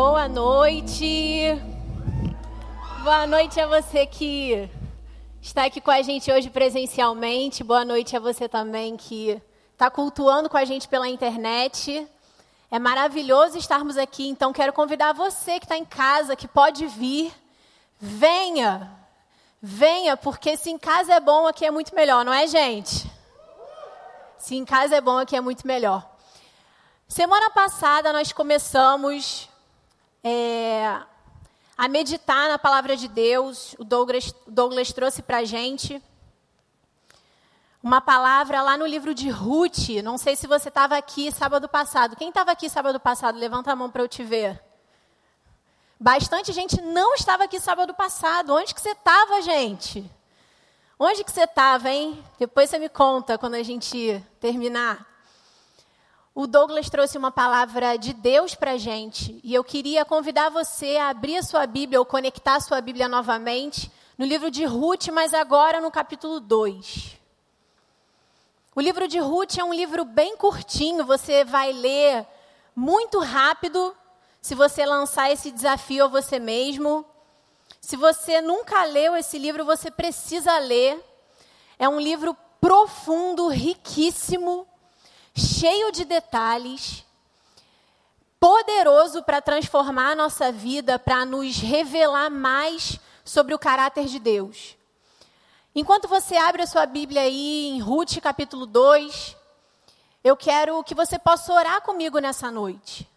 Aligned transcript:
Boa 0.00 0.28
noite. 0.28 1.60
Boa 3.02 3.26
noite 3.26 3.60
a 3.60 3.66
você 3.66 4.06
que 4.06 4.70
está 5.42 5.64
aqui 5.64 5.80
com 5.80 5.90
a 5.90 6.02
gente 6.02 6.30
hoje 6.30 6.48
presencialmente. 6.48 7.64
Boa 7.64 7.84
noite 7.84 8.16
a 8.16 8.20
você 8.20 8.48
também 8.48 8.96
que 8.96 9.42
está 9.72 9.90
cultuando 9.90 10.48
com 10.48 10.56
a 10.56 10.64
gente 10.64 10.86
pela 10.86 11.08
internet. 11.08 12.06
É 12.70 12.78
maravilhoso 12.78 13.58
estarmos 13.58 13.98
aqui, 13.98 14.28
então 14.28 14.52
quero 14.52 14.72
convidar 14.72 15.12
você 15.14 15.58
que 15.58 15.64
está 15.64 15.76
em 15.76 15.84
casa, 15.84 16.36
que 16.36 16.46
pode 16.46 16.86
vir, 16.86 17.34
venha, 17.98 18.92
venha, 19.60 20.16
porque 20.16 20.56
se 20.56 20.70
em 20.70 20.78
casa 20.78 21.14
é 21.14 21.18
bom, 21.18 21.44
aqui 21.44 21.66
é 21.66 21.72
muito 21.72 21.92
melhor, 21.92 22.24
não 22.24 22.32
é, 22.32 22.46
gente? 22.46 23.10
Se 24.38 24.54
em 24.54 24.64
casa 24.64 24.94
é 24.94 25.00
bom, 25.00 25.18
aqui 25.18 25.34
é 25.34 25.40
muito 25.40 25.66
melhor. 25.66 26.08
Semana 27.08 27.50
passada 27.50 28.12
nós 28.12 28.32
começamos 28.32 29.48
é, 30.22 31.00
a 31.76 31.88
meditar 31.88 32.48
na 32.48 32.58
palavra 32.58 32.96
de 32.96 33.08
Deus. 33.08 33.74
O 33.78 33.84
Douglas, 33.84 34.34
Douglas 34.46 34.92
trouxe 34.92 35.22
para 35.22 35.38
a 35.38 35.44
gente 35.44 36.02
uma 37.82 38.00
palavra 38.00 38.60
lá 38.62 38.76
no 38.76 38.86
livro 38.86 39.14
de 39.14 39.30
Ruth. 39.30 39.88
Não 40.02 40.18
sei 40.18 40.34
se 40.36 40.46
você 40.46 40.68
estava 40.68 40.96
aqui 40.96 41.30
sábado 41.30 41.68
passado. 41.68 42.16
Quem 42.16 42.28
estava 42.28 42.50
aqui 42.50 42.68
sábado 42.68 42.98
passado? 42.98 43.38
Levanta 43.38 43.72
a 43.72 43.76
mão 43.76 43.90
para 43.90 44.02
eu 44.02 44.08
te 44.08 44.24
ver. 44.24 44.60
Bastante 46.00 46.52
gente 46.52 46.80
não 46.80 47.14
estava 47.14 47.44
aqui 47.44 47.60
sábado 47.60 47.94
passado. 47.94 48.54
Onde 48.54 48.74
que 48.74 48.80
você 48.80 48.90
estava, 48.90 49.40
gente? 49.42 50.10
Onde 50.98 51.22
que 51.22 51.30
você 51.30 51.42
estava, 51.42 51.90
hein? 51.90 52.24
Depois 52.38 52.68
você 52.68 52.78
me 52.78 52.88
conta 52.88 53.38
quando 53.38 53.54
a 53.54 53.62
gente 53.62 54.24
terminar. 54.40 55.06
O 56.40 56.46
Douglas 56.46 56.88
trouxe 56.88 57.18
uma 57.18 57.32
palavra 57.32 57.96
de 57.96 58.12
Deus 58.12 58.54
para 58.54 58.74
a 58.74 58.78
gente 58.78 59.40
e 59.42 59.52
eu 59.52 59.64
queria 59.64 60.04
convidar 60.04 60.50
você 60.50 60.96
a 60.96 61.08
abrir 61.08 61.36
a 61.36 61.42
sua 61.42 61.66
Bíblia 61.66 61.98
ou 61.98 62.06
conectar 62.06 62.54
a 62.54 62.60
sua 62.60 62.80
Bíblia 62.80 63.08
novamente 63.08 63.90
no 64.16 64.24
livro 64.24 64.48
de 64.48 64.64
Ruth, 64.64 65.08
mas 65.08 65.34
agora 65.34 65.80
no 65.80 65.90
capítulo 65.90 66.38
2. 66.38 67.18
O 68.72 68.80
livro 68.80 69.08
de 69.08 69.18
Ruth 69.18 69.58
é 69.58 69.64
um 69.64 69.74
livro 69.74 70.04
bem 70.04 70.36
curtinho, 70.36 71.04
você 71.04 71.42
vai 71.44 71.72
ler 71.72 72.24
muito 72.72 73.18
rápido 73.18 73.92
se 74.40 74.54
você 74.54 74.86
lançar 74.86 75.32
esse 75.32 75.50
desafio 75.50 76.04
a 76.04 76.08
você 76.08 76.38
mesmo. 76.38 77.04
Se 77.80 77.96
você 77.96 78.40
nunca 78.40 78.84
leu 78.84 79.16
esse 79.16 79.38
livro, 79.38 79.64
você 79.64 79.90
precisa 79.90 80.56
ler. 80.60 81.04
É 81.80 81.88
um 81.88 81.98
livro 81.98 82.32
profundo, 82.60 83.48
riquíssimo 83.48 84.68
cheio 85.38 85.92
de 85.92 86.04
detalhes, 86.04 87.04
poderoso 88.40 89.22
para 89.22 89.40
transformar 89.40 90.10
a 90.10 90.16
nossa 90.16 90.50
vida, 90.50 90.98
para 90.98 91.24
nos 91.24 91.58
revelar 91.58 92.30
mais 92.30 92.98
sobre 93.24 93.54
o 93.54 93.58
caráter 93.58 94.06
de 94.06 94.18
Deus. 94.18 94.76
Enquanto 95.74 96.08
você 96.08 96.36
abre 96.36 96.62
a 96.62 96.66
sua 96.66 96.86
Bíblia 96.86 97.22
aí 97.22 97.68
em 97.68 97.80
Ruth 97.80 98.18
capítulo 98.20 98.66
2, 98.66 99.36
eu 100.24 100.36
quero 100.36 100.82
que 100.82 100.94
você 100.94 101.18
possa 101.18 101.52
orar 101.52 101.82
comigo 101.82 102.18
nessa 102.18 102.50
noite. 102.50 103.08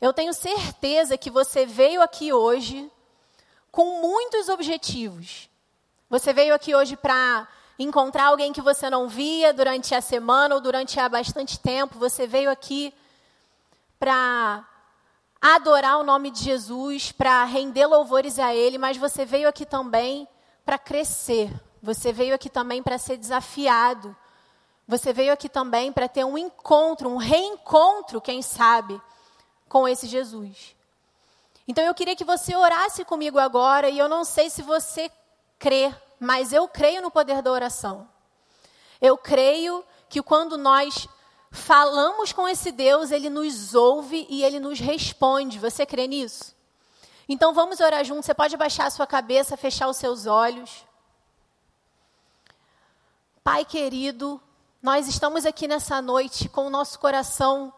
Eu 0.00 0.12
tenho 0.12 0.32
certeza 0.32 1.18
que 1.18 1.30
você 1.30 1.66
veio 1.66 2.00
aqui 2.00 2.32
hoje 2.32 2.90
com 3.72 4.00
muitos 4.00 4.48
objetivos. 4.48 5.48
Você 6.08 6.32
veio 6.32 6.54
aqui 6.54 6.74
hoje 6.74 6.96
para 6.96 7.48
encontrar 7.78 8.26
alguém 8.26 8.52
que 8.52 8.60
você 8.60 8.88
não 8.88 9.08
via 9.08 9.52
durante 9.52 9.94
a 9.94 10.00
semana 10.00 10.54
ou 10.54 10.60
durante 10.60 10.98
há 11.00 11.08
bastante 11.08 11.58
tempo. 11.58 11.98
Você 11.98 12.26
veio 12.26 12.50
aqui 12.50 12.94
para 13.98 14.64
adorar 15.40 15.98
o 15.98 16.04
nome 16.04 16.30
de 16.30 16.42
Jesus, 16.42 17.12
para 17.12 17.44
render 17.44 17.86
louvores 17.86 18.38
a 18.38 18.54
Ele, 18.54 18.78
mas 18.78 18.96
você 18.96 19.24
veio 19.24 19.48
aqui 19.48 19.66
também 19.66 20.26
para 20.64 20.78
crescer. 20.78 21.52
Você 21.82 22.12
veio 22.12 22.34
aqui 22.34 22.48
também 22.48 22.82
para 22.82 22.96
ser 22.96 23.16
desafiado. 23.16 24.16
Você 24.86 25.12
veio 25.12 25.32
aqui 25.32 25.48
também 25.48 25.92
para 25.92 26.08
ter 26.08 26.24
um 26.24 26.38
encontro, 26.38 27.08
um 27.08 27.16
reencontro, 27.16 28.20
quem 28.20 28.40
sabe, 28.40 29.00
com 29.68 29.88
esse 29.88 30.06
Jesus. 30.06 30.74
Então 31.66 31.84
eu 31.84 31.94
queria 31.94 32.16
que 32.16 32.24
você 32.24 32.54
orasse 32.54 33.04
comigo 33.04 33.38
agora, 33.38 33.88
e 33.88 33.98
eu 33.98 34.08
não 34.08 34.24
sei 34.24 34.50
se 34.50 34.62
você 34.62 35.10
crê 35.58 35.94
mas 36.18 36.52
eu 36.52 36.68
creio 36.68 37.02
no 37.02 37.10
poder 37.10 37.42
da 37.42 37.50
oração. 37.50 38.08
Eu 39.00 39.16
creio 39.16 39.84
que 40.08 40.22
quando 40.22 40.56
nós 40.56 41.08
falamos 41.50 42.32
com 42.32 42.48
esse 42.48 42.72
Deus, 42.72 43.10
ele 43.10 43.30
nos 43.30 43.74
ouve 43.74 44.26
e 44.28 44.42
ele 44.42 44.58
nos 44.58 44.78
responde. 44.80 45.58
Você 45.58 45.86
crê 45.86 46.06
nisso? 46.06 46.54
Então 47.28 47.54
vamos 47.54 47.80
orar 47.80 48.04
juntos. 48.04 48.26
Você 48.26 48.34
pode 48.34 48.56
baixar 48.56 48.86
a 48.86 48.90
sua 48.90 49.06
cabeça, 49.06 49.56
fechar 49.56 49.88
os 49.88 49.96
seus 49.96 50.26
olhos. 50.26 50.84
Pai 53.42 53.64
querido, 53.64 54.40
nós 54.82 55.06
estamos 55.06 55.44
aqui 55.46 55.68
nessa 55.68 56.00
noite 56.00 56.48
com 56.48 56.66
o 56.66 56.70
nosso 56.70 56.98
coração 56.98 57.72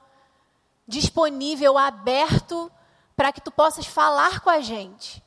disponível, 0.86 1.76
aberto, 1.76 2.70
para 3.16 3.32
que 3.32 3.40
tu 3.40 3.50
possas 3.50 3.86
falar 3.86 4.40
com 4.40 4.50
a 4.50 4.60
gente. 4.60 5.22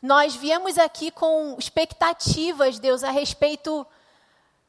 Nós 0.00 0.34
viemos 0.36 0.78
aqui 0.78 1.10
com 1.10 1.56
expectativas, 1.58 2.78
Deus, 2.78 3.02
a 3.02 3.10
respeito 3.10 3.86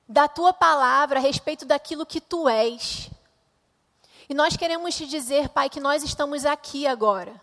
da 0.07 0.27
tua 0.27 0.53
palavra, 0.53 1.19
a 1.19 1.21
respeito 1.21 1.65
daquilo 1.65 2.05
que 2.05 2.21
tu 2.21 2.47
és. 2.47 3.09
E 4.29 4.33
nós 4.33 4.55
queremos 4.55 4.95
te 4.95 5.05
dizer, 5.05 5.49
Pai, 5.49 5.69
que 5.69 5.79
nós 5.79 6.03
estamos 6.03 6.45
aqui 6.45 6.87
agora. 6.87 7.39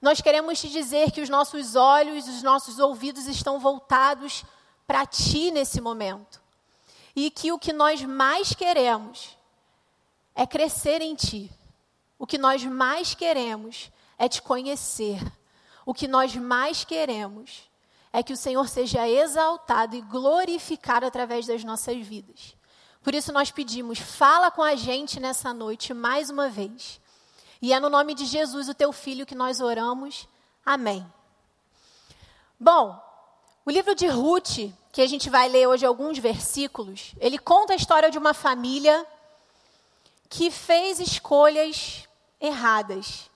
Nós 0.00 0.20
queremos 0.20 0.60
te 0.60 0.68
dizer 0.68 1.10
que 1.10 1.20
os 1.20 1.28
nossos 1.28 1.76
olhos, 1.76 2.26
os 2.26 2.42
nossos 2.42 2.78
ouvidos 2.78 3.26
estão 3.26 3.58
voltados 3.58 4.44
para 4.86 5.06
ti 5.06 5.50
nesse 5.50 5.80
momento. 5.80 6.40
E 7.14 7.30
que 7.30 7.52
o 7.52 7.58
que 7.58 7.72
nós 7.72 8.02
mais 8.02 8.52
queremos 8.52 9.36
é 10.34 10.46
crescer 10.46 11.00
em 11.02 11.14
ti. 11.14 11.50
O 12.18 12.26
que 12.26 12.38
nós 12.38 12.64
mais 12.64 13.14
queremos 13.14 13.90
é 14.18 14.28
te 14.28 14.40
conhecer 14.40 15.20
o 15.84 15.92
que 15.94 16.06
nós 16.06 16.34
mais 16.36 16.84
queremos 16.84 17.70
é 18.12 18.22
que 18.22 18.32
o 18.32 18.36
Senhor 18.36 18.68
seja 18.68 19.08
exaltado 19.08 19.96
e 19.96 20.00
glorificado 20.02 21.06
através 21.06 21.46
das 21.46 21.64
nossas 21.64 21.96
vidas. 22.06 22.54
Por 23.02 23.14
isso 23.14 23.32
nós 23.32 23.50
pedimos, 23.50 23.98
fala 23.98 24.50
com 24.50 24.62
a 24.62 24.76
gente 24.76 25.18
nessa 25.18 25.52
noite 25.52 25.92
mais 25.92 26.30
uma 26.30 26.48
vez. 26.48 27.00
E 27.60 27.72
é 27.72 27.80
no 27.80 27.88
nome 27.88 28.14
de 28.14 28.26
Jesus, 28.26 28.68
o 28.68 28.74
teu 28.74 28.92
filho, 28.92 29.26
que 29.26 29.34
nós 29.34 29.60
oramos. 29.60 30.28
Amém. 30.64 31.06
Bom, 32.58 33.00
o 33.64 33.70
livro 33.70 33.94
de 33.94 34.06
Ruth, 34.06 34.72
que 34.92 35.00
a 35.00 35.06
gente 35.06 35.30
vai 35.30 35.48
ler 35.48 35.66
hoje 35.66 35.86
alguns 35.86 36.18
versículos, 36.18 37.12
ele 37.18 37.38
conta 37.38 37.72
a 37.72 37.76
história 37.76 38.10
de 38.10 38.18
uma 38.18 38.34
família 38.34 39.06
que 40.28 40.50
fez 40.50 41.00
escolhas 41.00 42.08
erradas. 42.40 43.30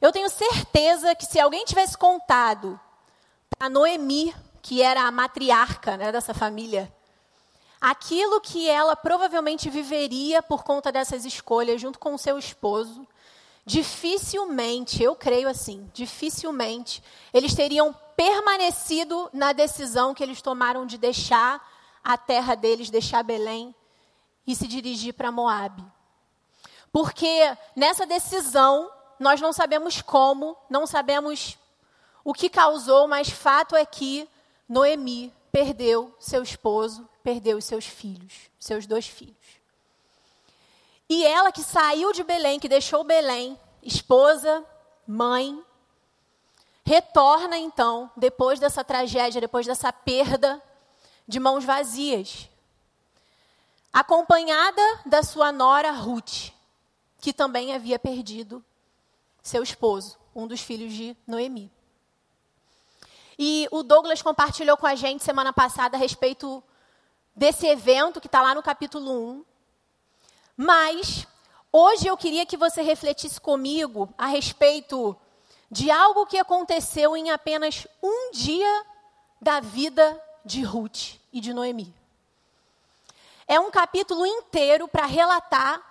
Eu 0.00 0.12
tenho 0.12 0.28
certeza 0.28 1.14
que 1.14 1.26
se 1.26 1.40
alguém 1.40 1.64
tivesse 1.64 1.96
contado 1.98 2.78
para 3.58 3.68
Noemi, 3.68 4.34
que 4.62 4.82
era 4.82 5.02
a 5.02 5.10
matriarca 5.10 5.96
né, 5.96 6.12
dessa 6.12 6.32
família, 6.32 6.92
aquilo 7.80 8.40
que 8.40 8.68
ela 8.68 8.94
provavelmente 8.94 9.68
viveria 9.68 10.42
por 10.42 10.62
conta 10.62 10.92
dessas 10.92 11.24
escolhas 11.24 11.80
junto 11.80 11.98
com 11.98 12.14
o 12.14 12.18
seu 12.18 12.38
esposo, 12.38 13.06
dificilmente, 13.64 15.02
eu 15.02 15.14
creio 15.14 15.48
assim, 15.48 15.90
dificilmente 15.92 17.02
eles 17.34 17.54
teriam 17.54 17.94
permanecido 18.16 19.28
na 19.32 19.52
decisão 19.52 20.14
que 20.14 20.22
eles 20.22 20.40
tomaram 20.40 20.86
de 20.86 20.96
deixar 20.96 21.62
a 22.02 22.16
terra 22.16 22.54
deles, 22.54 22.90
deixar 22.90 23.22
Belém 23.22 23.74
e 24.46 24.56
se 24.56 24.66
dirigir 24.66 25.12
para 25.12 25.30
Moabe. 25.30 25.84
Porque 26.90 27.56
nessa 27.76 28.06
decisão 28.06 28.90
nós 29.18 29.40
não 29.40 29.52
sabemos 29.52 30.00
como, 30.00 30.56
não 30.68 30.86
sabemos 30.86 31.58
o 32.24 32.32
que 32.32 32.48
causou, 32.48 33.08
mas 33.08 33.30
fato 33.30 33.74
é 33.74 33.84
que 33.84 34.28
Noemi 34.68 35.32
perdeu 35.50 36.14
seu 36.20 36.42
esposo, 36.42 37.08
perdeu 37.22 37.60
seus 37.60 37.86
filhos, 37.86 38.50
seus 38.58 38.86
dois 38.86 39.06
filhos. 39.06 39.36
E 41.08 41.24
ela 41.24 41.50
que 41.50 41.62
saiu 41.62 42.12
de 42.12 42.22
Belém, 42.22 42.60
que 42.60 42.68
deixou 42.68 43.02
Belém, 43.02 43.58
esposa, 43.82 44.64
mãe, 45.06 45.62
retorna 46.84 47.56
então, 47.56 48.10
depois 48.16 48.60
dessa 48.60 48.84
tragédia, 48.84 49.40
depois 49.40 49.66
dessa 49.66 49.92
perda, 49.92 50.62
de 51.26 51.40
mãos 51.40 51.64
vazias, 51.64 52.48
acompanhada 53.92 54.82
da 55.04 55.22
sua 55.22 55.50
nora 55.50 55.90
Ruth, 55.90 56.50
que 57.20 57.32
também 57.32 57.74
havia 57.74 57.98
perdido 57.98 58.64
seu 59.42 59.62
esposo, 59.62 60.18
um 60.34 60.46
dos 60.46 60.60
filhos 60.60 60.92
de 60.92 61.16
Noemi. 61.26 61.70
E 63.38 63.68
o 63.70 63.82
Douglas 63.82 64.22
compartilhou 64.22 64.76
com 64.76 64.86
a 64.86 64.94
gente 64.94 65.22
semana 65.22 65.52
passada 65.52 65.96
a 65.96 66.00
respeito 66.00 66.62
desse 67.34 67.66
evento 67.66 68.20
que 68.20 68.26
está 68.26 68.42
lá 68.42 68.54
no 68.54 68.62
capítulo 68.62 69.12
1. 69.30 69.44
Mas 70.56 71.26
Hoje 71.70 72.06
eu 72.06 72.16
queria 72.16 72.46
que 72.46 72.56
você 72.56 72.80
refletisse 72.80 73.38
comigo 73.38 74.08
a 74.16 74.26
respeito 74.26 75.14
de 75.70 75.90
algo 75.90 76.24
que 76.24 76.38
aconteceu 76.38 77.14
em 77.14 77.30
apenas 77.30 77.86
um 78.02 78.30
dia 78.32 78.86
da 79.38 79.60
vida 79.60 80.18
de 80.46 80.62
Ruth 80.62 81.16
e 81.30 81.42
de 81.42 81.52
Noemi. 81.52 81.94
É 83.46 83.60
um 83.60 83.70
capítulo 83.70 84.24
inteiro 84.24 84.88
para 84.88 85.04
relatar 85.04 85.87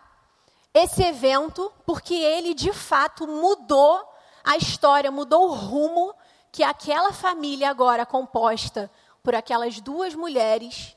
esse 0.73 1.03
evento, 1.03 1.71
porque 1.85 2.13
ele 2.13 2.53
de 2.53 2.71
fato 2.71 3.27
mudou 3.27 4.07
a 4.43 4.57
história, 4.57 5.11
mudou 5.11 5.49
o 5.49 5.53
rumo 5.53 6.13
que 6.51 6.63
aquela 6.63 7.11
família, 7.11 7.69
agora 7.69 8.05
composta 8.05 8.89
por 9.21 9.35
aquelas 9.35 9.79
duas 9.81 10.15
mulheres, 10.15 10.95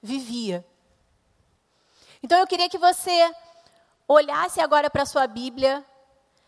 vivia. 0.00 0.66
Então 2.22 2.38
eu 2.38 2.46
queria 2.46 2.68
que 2.68 2.78
você 2.78 3.34
olhasse 4.06 4.60
agora 4.60 4.88
para 4.88 5.02
a 5.02 5.06
sua 5.06 5.26
Bíblia, 5.26 5.84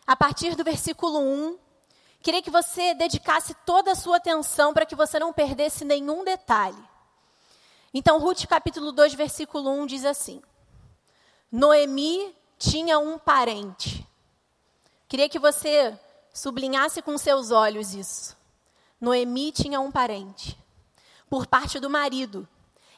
a 0.07 0.15
partir 0.15 0.55
do 0.55 0.63
versículo 0.63 1.19
1. 1.19 1.59
Queria 2.21 2.41
que 2.41 2.49
você 2.49 2.93
dedicasse 2.93 3.53
toda 3.65 3.91
a 3.91 3.95
sua 3.95 4.17
atenção 4.17 4.73
para 4.73 4.85
que 4.85 4.95
você 4.95 5.19
não 5.19 5.33
perdesse 5.33 5.83
nenhum 5.83 6.23
detalhe. 6.23 6.81
Então, 7.93 8.19
Ruth 8.19 8.45
capítulo 8.45 8.91
2, 8.91 9.13
versículo 9.13 9.69
1 9.69 9.85
diz 9.85 10.05
assim: 10.05 10.41
Noemi 11.51 12.35
tinha 12.57 12.99
um 12.99 13.17
parente. 13.17 14.07
Queria 15.07 15.29
que 15.29 15.39
você 15.39 15.97
sublinhasse 16.33 17.01
com 17.01 17.17
seus 17.17 17.51
olhos 17.51 17.93
isso. 17.93 18.35
Noemi 18.99 19.51
tinha 19.51 19.79
um 19.79 19.91
parente. 19.91 20.57
Por 21.29 21.47
parte 21.47 21.79
do 21.79 21.89
marido. 21.89 22.47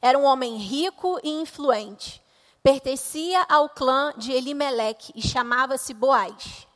Era 0.01 0.17
um 0.17 0.23
homem 0.23 0.57
rico 0.57 1.19
e 1.23 1.29
influente. 1.29 2.23
Pertencia 2.61 3.45
ao 3.49 3.69
clã 3.69 4.13
de 4.17 4.31
Elimeleque 4.31 5.11
e 5.15 5.21
chamava-se 5.21 5.93
Boaz. 5.93 6.67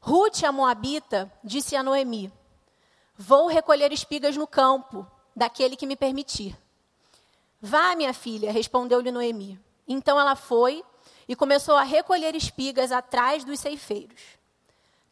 Ruth, 0.00 0.42
a 0.44 0.52
Moabita, 0.52 1.30
disse 1.42 1.76
a 1.76 1.82
Noemi: 1.82 2.32
Vou 3.16 3.46
recolher 3.46 3.92
espigas 3.92 4.36
no 4.36 4.46
campo 4.46 5.06
daquele 5.34 5.76
que 5.76 5.86
me 5.86 5.96
permitir. 5.96 6.56
Vá, 7.60 7.94
minha 7.94 8.14
filha, 8.14 8.50
respondeu-lhe 8.50 9.10
Noemi. 9.10 9.60
Então 9.86 10.18
ela 10.18 10.34
foi 10.34 10.82
e 11.28 11.36
começou 11.36 11.76
a 11.76 11.82
recolher 11.82 12.34
espigas 12.34 12.92
atrás 12.92 13.44
dos 13.44 13.60
ceifeiros. 13.60 14.20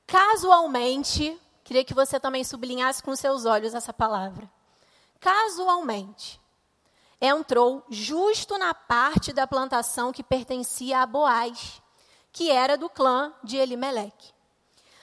Casualmente, 0.06 1.38
queria 1.62 1.84
que 1.84 1.94
você 1.94 2.18
também 2.18 2.42
sublinhasse 2.44 3.02
com 3.02 3.14
seus 3.14 3.44
olhos 3.44 3.74
essa 3.74 3.92
palavra. 3.92 4.50
Casualmente, 5.20 6.40
entrou 7.20 7.84
justo 7.88 8.56
na 8.56 8.72
parte 8.72 9.32
da 9.32 9.46
plantação 9.46 10.12
que 10.12 10.22
pertencia 10.22 11.00
a 11.00 11.06
Boaz, 11.06 11.82
que 12.32 12.50
era 12.50 12.76
do 12.76 12.88
clã 12.88 13.32
de 13.42 13.56
Elimeleque. 13.56 14.32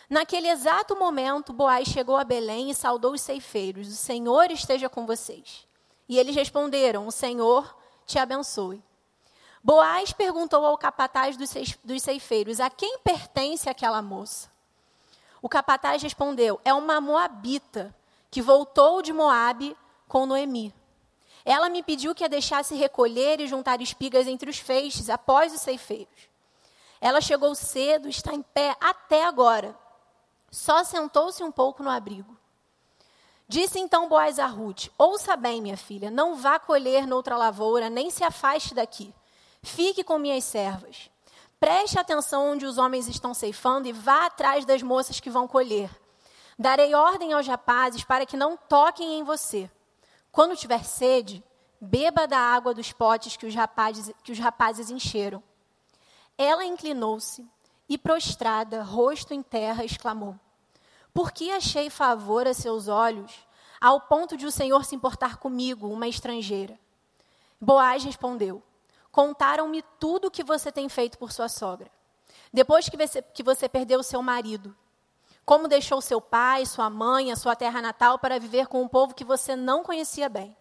Naquele 0.09 0.47
exato 0.47 0.95
momento, 0.95 1.51
Boaz 1.51 1.87
chegou 1.87 2.15
a 2.15 2.23
Belém 2.23 2.69
e 2.69 2.75
saudou 2.75 3.13
os 3.13 3.21
ceifeiros: 3.21 3.87
O 3.87 3.95
Senhor 3.95 4.51
esteja 4.51 4.87
com 4.87 5.05
vocês. 5.05 5.67
E 6.07 6.17
eles 6.19 6.35
responderam: 6.35 7.07
O 7.07 7.11
Senhor 7.11 7.75
te 8.05 8.19
abençoe. 8.19 8.83
Boaz 9.65 10.13
perguntou 10.13 10.63
ao 10.63 10.77
capataz 10.77 11.35
dos 11.35 12.03
ceifeiros: 12.03 12.59
A 12.59 12.69
quem 12.69 12.99
pertence 12.99 13.67
aquela 13.67 13.99
moça? 13.99 14.47
O 15.41 15.49
capataz 15.49 16.03
respondeu: 16.03 16.61
É 16.63 16.71
uma 16.71 17.01
moabita 17.01 17.91
que 18.29 18.43
voltou 18.43 19.01
de 19.01 19.11
Moabe 19.11 19.75
com 20.07 20.27
Noemi. 20.27 20.71
Ela 21.43 21.67
me 21.67 21.81
pediu 21.81 22.13
que 22.13 22.23
a 22.23 22.27
deixasse 22.27 22.75
recolher 22.75 23.39
e 23.39 23.47
juntar 23.47 23.81
espigas 23.81 24.27
entre 24.27 24.51
os 24.51 24.59
feixes 24.59 25.09
após 25.09 25.51
os 25.51 25.61
ceifeiros. 25.61 26.29
Ela 27.01 27.19
chegou 27.19 27.55
cedo, 27.55 28.07
está 28.07 28.35
em 28.35 28.43
pé 28.43 28.77
até 28.79 29.25
agora. 29.25 29.75
Só 30.51 30.83
sentou-se 30.83 31.43
um 31.43 31.51
pouco 31.51 31.81
no 31.81 31.89
abrigo. 31.89 32.37
Disse 33.47 33.79
então 33.79 34.07
Boaz 34.07 34.37
a 34.37 34.45
Ruth: 34.45 34.89
Ouça 34.95 35.35
bem, 35.35 35.59
minha 35.59 35.75
filha, 35.75 36.11
não 36.11 36.35
vá 36.35 36.59
colher 36.59 37.07
noutra 37.07 37.35
lavoura, 37.35 37.89
nem 37.89 38.11
se 38.11 38.23
afaste 38.23 38.75
daqui. 38.75 39.11
Fique 39.65 40.03
com 40.03 40.19
minhas 40.19 40.43
servas. 40.43 41.09
Preste 41.59 41.97
atenção 41.97 42.51
onde 42.51 42.65
os 42.65 42.77
homens 42.77 43.07
estão 43.07 43.33
ceifando 43.33 43.87
e 43.87 43.91
vá 43.91 44.27
atrás 44.27 44.63
das 44.63 44.83
moças 44.83 45.19
que 45.19 45.29
vão 45.29 45.47
colher. 45.47 45.89
Darei 46.57 46.93
ordem 46.93 47.33
aos 47.33 47.47
rapazes 47.47 48.03
para 48.03 48.25
que 48.25 48.37
não 48.37 48.55
toquem 48.55 49.19
em 49.19 49.23
você. 49.23 49.69
Quando 50.31 50.55
tiver 50.55 50.85
sede, 50.85 51.43
beba 51.81 52.27
da 52.27 52.37
água 52.37 52.73
dos 52.75 52.91
potes 52.91 53.35
que 53.35 53.47
os 53.47 53.55
rapazes, 53.55 54.13
que 54.23 54.31
os 54.31 54.37
rapazes 54.37 54.91
encheram. 54.91 55.41
Ela 56.37 56.63
inclinou-se 56.63 57.43
e, 57.89 57.97
prostrada, 57.97 58.83
rosto 58.83 59.33
em 59.33 59.41
terra, 59.41 59.83
exclamou: 59.83 60.39
Por 61.11 61.31
que 61.31 61.49
achei 61.51 61.89
favor 61.89 62.47
a 62.47 62.53
seus 62.53 62.87
olhos, 62.87 63.33
ao 63.81 64.01
ponto 64.01 64.37
de 64.37 64.45
o 64.45 64.51
Senhor 64.51 64.85
se 64.85 64.95
importar 64.95 65.37
comigo, 65.37 65.87
uma 65.87 66.07
estrangeira? 66.07 66.79
Boaz 67.59 68.03
respondeu: 68.03 68.61
Contaram-me 69.15 69.81
tudo 69.97 70.27
o 70.27 70.29
que 70.29 70.43
você 70.43 70.73
tem 70.73 70.89
feito 70.89 71.17
por 71.17 71.31
sua 71.31 71.47
sogra. 71.47 71.89
Depois 72.51 72.89
que 72.89 72.97
você, 72.97 73.21
que 73.21 73.41
você 73.41 73.69
perdeu 73.69 74.03
seu 74.03 74.21
marido, 74.21 74.75
como 75.45 75.69
deixou 75.69 76.01
seu 76.01 76.19
pai, 76.19 76.65
sua 76.65 76.89
mãe, 76.89 77.31
a 77.31 77.37
sua 77.37 77.55
terra 77.55 77.81
natal 77.81 78.19
para 78.19 78.37
viver 78.37 78.67
com 78.67 78.81
um 78.81 78.89
povo 78.89 79.15
que 79.15 79.23
você 79.23 79.55
não 79.55 79.83
conhecia 79.83 80.27
bem. 80.27 80.53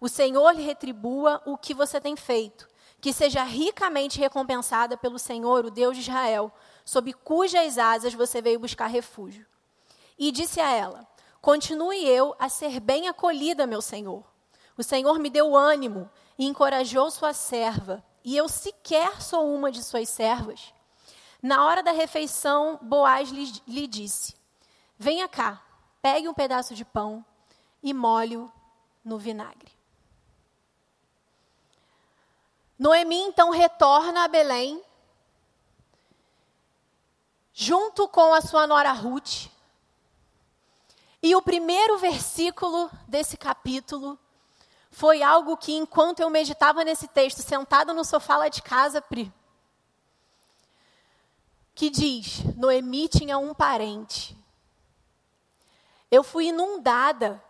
O 0.00 0.08
Senhor 0.08 0.50
lhe 0.56 0.62
retribua 0.62 1.40
o 1.46 1.56
que 1.56 1.72
você 1.72 2.00
tem 2.00 2.16
feito 2.16 2.66
que 3.00 3.12
seja 3.12 3.44
ricamente 3.44 4.18
recompensada 4.18 4.96
pelo 4.96 5.16
Senhor, 5.16 5.64
o 5.64 5.70
Deus 5.70 5.96
de 5.96 6.02
Israel, 6.02 6.52
sob 6.84 7.12
cujas 7.12 7.78
asas 7.78 8.12
você 8.12 8.42
veio 8.42 8.58
buscar 8.58 8.88
refúgio. 8.88 9.46
E 10.18 10.32
disse 10.32 10.60
a 10.60 10.68
ela: 10.68 11.06
Continue 11.40 12.04
eu 12.04 12.34
a 12.40 12.48
ser 12.48 12.80
bem 12.80 13.06
acolhida, 13.06 13.68
meu 13.68 13.80
Senhor. 13.80 14.24
O 14.76 14.82
Senhor 14.82 15.20
me 15.20 15.30
deu 15.30 15.56
ânimo 15.56 16.10
e 16.38 16.46
encorajou 16.46 17.10
sua 17.10 17.32
serva, 17.32 18.04
e 18.24 18.36
eu 18.36 18.48
sequer 18.48 19.20
sou 19.20 19.52
uma 19.52 19.72
de 19.72 19.82
suas 19.82 20.08
servas. 20.08 20.72
Na 21.42 21.66
hora 21.66 21.82
da 21.82 21.90
refeição, 21.90 22.78
Boaz 22.80 23.30
lhe, 23.30 23.52
lhe 23.66 23.86
disse: 23.86 24.34
Venha 24.96 25.28
cá, 25.28 25.62
pegue 26.00 26.28
um 26.28 26.34
pedaço 26.34 26.74
de 26.74 26.84
pão 26.84 27.24
e 27.82 27.92
molhe-o 27.92 28.50
no 29.04 29.18
vinagre. 29.18 29.76
Noemi 32.78 33.16
então 33.16 33.50
retorna 33.50 34.24
a 34.24 34.28
Belém, 34.28 34.80
junto 37.52 38.06
com 38.06 38.32
a 38.32 38.40
sua 38.40 38.66
nora 38.66 38.92
Ruth. 38.92 39.48
E 41.20 41.34
o 41.34 41.42
primeiro 41.42 41.98
versículo 41.98 42.88
desse 43.08 43.36
capítulo 43.36 44.16
foi 44.98 45.22
algo 45.22 45.56
que, 45.56 45.72
enquanto 45.72 46.18
eu 46.18 46.28
meditava 46.28 46.82
nesse 46.82 47.06
texto, 47.06 47.40
sentada 47.40 47.94
no 47.94 48.04
sofá 48.04 48.36
lá 48.36 48.48
de 48.48 48.60
casa, 48.60 49.00
Pri, 49.00 49.32
que 51.72 51.88
diz: 51.88 52.42
Noemi 52.56 53.06
tinha 53.06 53.38
um 53.38 53.54
parente. 53.54 54.36
Eu 56.10 56.24
fui 56.24 56.46
inundada, 56.46 57.40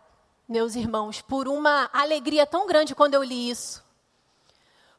meus 0.47 0.75
irmãos, 0.75 1.23
por 1.23 1.49
uma 1.49 1.88
alegria 1.90 2.47
tão 2.47 2.67
grande 2.67 2.95
quando 2.95 3.14
eu 3.14 3.23
li 3.23 3.49
isso. 3.49 3.83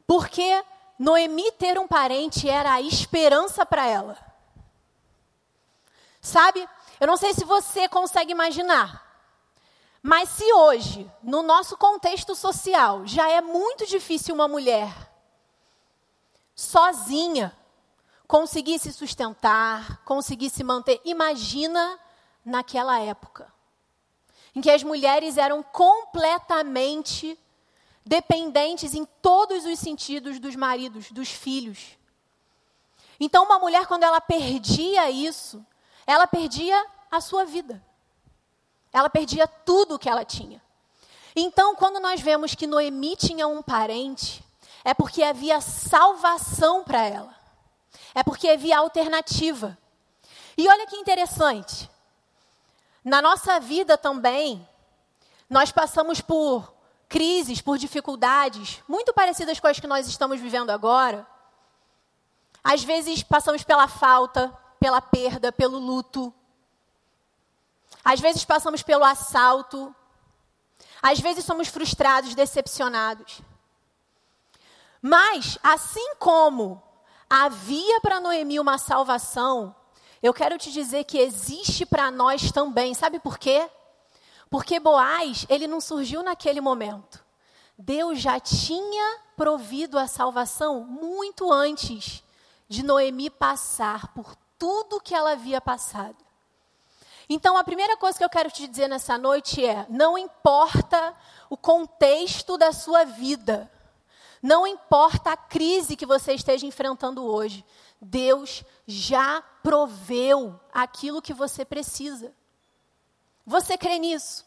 Porque 0.07 0.65
Noemi 0.97 1.51
ter 1.51 1.77
um 1.77 1.87
parente 1.87 2.49
era 2.49 2.73
a 2.73 2.81
esperança 2.81 3.63
para 3.63 3.85
ela. 3.85 4.17
Sabe? 6.19 6.67
Eu 6.99 7.05
não 7.05 7.15
sei 7.15 7.31
se 7.35 7.45
você 7.45 7.87
consegue 7.87 8.31
imaginar. 8.31 9.08
Mas 10.01 10.29
se 10.29 10.53
hoje, 10.53 11.09
no 11.21 11.41
nosso 11.41 11.77
contexto 11.77 12.33
social, 12.33 13.05
já 13.05 13.29
é 13.29 13.41
muito 13.41 13.85
difícil 13.85 14.33
uma 14.33 14.47
mulher 14.47 14.93
sozinha 16.55 17.55
conseguir 18.27 18.79
se 18.79 18.93
sustentar, 18.93 20.03
conseguir 20.03 20.49
se 20.49 20.63
manter, 20.63 21.01
imagina 21.03 21.99
naquela 22.45 22.99
época, 22.99 23.51
em 24.55 24.61
que 24.61 24.69
as 24.69 24.83
mulheres 24.83 25.37
eram 25.37 25.61
completamente 25.63 27.37
dependentes 28.05 28.93
em 28.93 29.05
todos 29.21 29.65
os 29.65 29.79
sentidos 29.79 30.39
dos 30.39 30.55
maridos, 30.55 31.11
dos 31.11 31.29
filhos. 31.29 31.97
Então, 33.19 33.43
uma 33.43 33.59
mulher, 33.59 33.85
quando 33.85 34.03
ela 34.03 34.21
perdia 34.21 35.09
isso, 35.09 35.65
ela 36.07 36.25
perdia 36.25 36.85
a 37.11 37.19
sua 37.19 37.45
vida. 37.45 37.83
Ela 38.91 39.09
perdia 39.09 39.47
tudo 39.47 39.95
o 39.95 39.99
que 39.99 40.09
ela 40.09 40.25
tinha. 40.25 40.61
Então, 41.35 41.75
quando 41.75 41.99
nós 41.99 42.19
vemos 42.21 42.55
que 42.55 42.67
Noemi 42.67 43.15
tinha 43.15 43.47
um 43.47 43.61
parente, 43.61 44.43
é 44.83 44.93
porque 44.93 45.23
havia 45.23 45.61
salvação 45.61 46.83
para 46.83 47.05
ela. 47.05 47.35
É 48.13 48.23
porque 48.23 48.49
havia 48.49 48.79
alternativa. 48.79 49.77
E 50.57 50.67
olha 50.67 50.87
que 50.87 50.95
interessante. 50.95 51.89
Na 53.03 53.21
nossa 53.21 53.59
vida 53.59 53.97
também, 53.97 54.67
nós 55.49 55.71
passamos 55.71 56.19
por 56.19 56.73
crises, 57.07 57.59
por 57.59 57.77
dificuldades 57.77 58.83
muito 58.87 59.13
parecidas 59.13 59.59
com 59.59 59.67
as 59.67 59.79
que 59.79 59.87
nós 59.87 60.07
estamos 60.07 60.39
vivendo 60.39 60.69
agora. 60.69 61.25
Às 62.63 62.83
vezes 62.83 63.23
passamos 63.23 63.63
pela 63.63 63.87
falta, 63.87 64.55
pela 64.79 65.01
perda, 65.01 65.51
pelo 65.51 65.79
luto. 65.79 66.33
Às 68.03 68.19
vezes 68.19 68.45
passamos 68.45 68.81
pelo 68.81 69.03
assalto. 69.03 69.93
Às 71.01 71.19
vezes 71.19 71.45
somos 71.45 71.67
frustrados, 71.67 72.35
decepcionados. 72.35 73.41
Mas, 75.01 75.57
assim 75.63 76.15
como 76.15 76.81
havia 77.29 78.01
para 78.01 78.19
Noemi 78.19 78.59
uma 78.59 78.77
salvação, 78.77 79.75
eu 80.21 80.33
quero 80.33 80.57
te 80.57 80.71
dizer 80.71 81.05
que 81.05 81.17
existe 81.17 81.85
para 81.85 82.11
nós 82.11 82.51
também. 82.51 82.93
Sabe 82.93 83.19
por 83.19 83.37
quê? 83.37 83.69
Porque 84.49 84.79
Boaz, 84.79 85.45
ele 85.47 85.67
não 85.67 85.79
surgiu 85.79 86.23
naquele 86.23 86.59
momento. 86.59 87.23
Deus 87.77 88.19
já 88.19 88.39
tinha 88.39 89.19
provido 89.37 89.97
a 89.97 90.07
salvação 90.07 90.81
muito 90.81 91.49
antes 91.49 92.21
de 92.67 92.83
Noemi 92.83 93.29
passar 93.29 94.13
por 94.13 94.35
tudo 94.57 94.99
que 94.99 95.15
ela 95.15 95.31
havia 95.31 95.61
passado. 95.61 96.17
Então, 97.29 97.55
a 97.55 97.63
primeira 97.63 97.95
coisa 97.95 98.17
que 98.17 98.23
eu 98.25 98.29
quero 98.29 98.49
te 98.49 98.67
dizer 98.67 98.87
nessa 98.87 99.15
noite 99.15 99.63
é: 99.63 99.85
não 99.87 100.17
importa 100.17 101.15
o 101.47 101.55
contexto 101.55 102.57
da 102.57 102.71
sua 102.71 103.05
vida, 103.05 103.71
não 104.41 104.65
importa 104.65 105.31
a 105.31 105.37
crise 105.37 105.95
que 105.95 106.07
você 106.07 106.33
esteja 106.33 106.65
enfrentando 106.65 107.23
hoje, 107.23 107.63
Deus 108.01 108.63
já 108.87 109.43
proveu 109.61 110.59
aquilo 110.73 111.21
que 111.21 111.33
você 111.33 111.63
precisa. 111.63 112.33
Você 113.45 113.77
crê 113.77 113.99
nisso? 113.99 114.45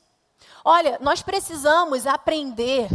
Olha, 0.64 0.98
nós 1.00 1.22
precisamos 1.22 2.06
aprender 2.06 2.88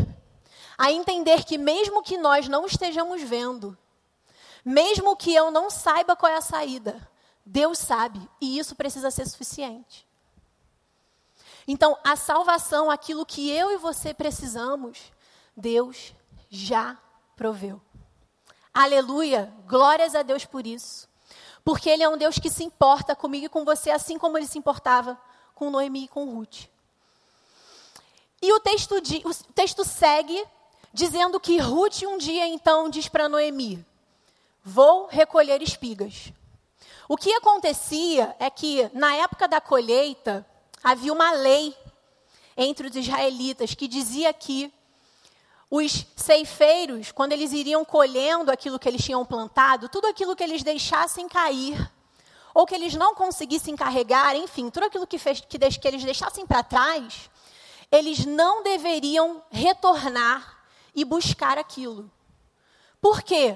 a 0.77 0.91
entender 0.91 1.43
que, 1.43 1.57
mesmo 1.57 2.03
que 2.03 2.17
nós 2.17 2.47
não 2.47 2.65
estejamos 2.65 3.21
vendo, 3.21 3.77
mesmo 4.63 5.15
que 5.15 5.33
eu 5.33 5.49
não 5.49 5.69
saiba 5.69 6.15
qual 6.15 6.31
é 6.31 6.35
a 6.35 6.41
saída, 6.41 7.07
Deus 7.49 7.77
sabe, 7.77 8.19
e 8.41 8.59
isso 8.59 8.75
precisa 8.75 9.09
ser 9.09 9.25
suficiente. 9.25 10.05
Então, 11.65 11.97
a 12.03 12.17
salvação, 12.17 12.91
aquilo 12.91 13.25
que 13.25 13.49
eu 13.49 13.71
e 13.71 13.77
você 13.77 14.13
precisamos, 14.13 15.13
Deus 15.55 16.13
já 16.49 16.97
proveu. 17.37 17.81
Aleluia, 18.73 19.53
glórias 19.65 20.13
a 20.13 20.23
Deus 20.23 20.43
por 20.43 20.67
isso. 20.67 21.07
Porque 21.63 21.89
Ele 21.89 22.03
é 22.03 22.09
um 22.09 22.17
Deus 22.17 22.37
que 22.37 22.49
se 22.49 22.65
importa 22.65 23.15
comigo 23.15 23.45
e 23.45 23.49
com 23.49 23.63
você, 23.63 23.91
assim 23.91 24.17
como 24.17 24.37
Ele 24.37 24.45
se 24.45 24.57
importava 24.57 25.17
com 25.55 25.69
Noemi 25.69 26.03
e 26.03 26.07
com 26.09 26.29
Ruth. 26.29 26.65
E 28.41 28.51
o 28.51 28.59
texto, 28.59 28.95
o 28.95 29.53
texto 29.53 29.85
segue 29.85 30.45
dizendo 30.91 31.39
que 31.39 31.59
Ruth 31.59 32.03
um 32.03 32.17
dia 32.17 32.45
então 32.45 32.89
diz 32.89 33.07
para 33.07 33.29
Noemi: 33.29 33.85
Vou 34.61 35.07
recolher 35.07 35.61
espigas. 35.61 36.33
O 37.07 37.15
que 37.15 37.33
acontecia 37.33 38.35
é 38.37 38.49
que, 38.49 38.89
na 38.93 39.15
época 39.15 39.47
da 39.47 39.61
colheita, 39.61 40.45
havia 40.83 41.13
uma 41.13 41.31
lei 41.31 41.75
entre 42.57 42.87
os 42.87 42.95
israelitas 42.95 43.73
que 43.73 43.87
dizia 43.87 44.33
que 44.33 44.73
os 45.69 46.05
ceifeiros, 46.15 47.11
quando 47.11 47.31
eles 47.31 47.53
iriam 47.53 47.85
colhendo 47.85 48.51
aquilo 48.51 48.79
que 48.79 48.87
eles 48.87 49.03
tinham 49.03 49.25
plantado, 49.25 49.89
tudo 49.89 50.07
aquilo 50.07 50.35
que 50.35 50.43
eles 50.43 50.63
deixassem 50.63 51.29
cair, 51.29 51.91
ou 52.53 52.65
que 52.65 52.75
eles 52.75 52.95
não 52.95 53.13
conseguissem 53.13 53.75
carregar, 53.75 54.35
enfim, 54.35 54.69
tudo 54.69 54.85
aquilo 54.85 55.05
que, 55.05 55.17
fez, 55.17 55.39
que, 55.41 55.57
que 55.57 55.87
eles 55.87 56.03
deixassem 56.03 56.45
para 56.45 56.63
trás, 56.63 57.29
eles 57.91 58.25
não 58.25 58.63
deveriam 58.63 59.43
retornar 59.49 60.57
e 60.95 61.05
buscar 61.05 61.57
aquilo. 61.57 62.11
Por 62.99 63.21
quê? 63.21 63.55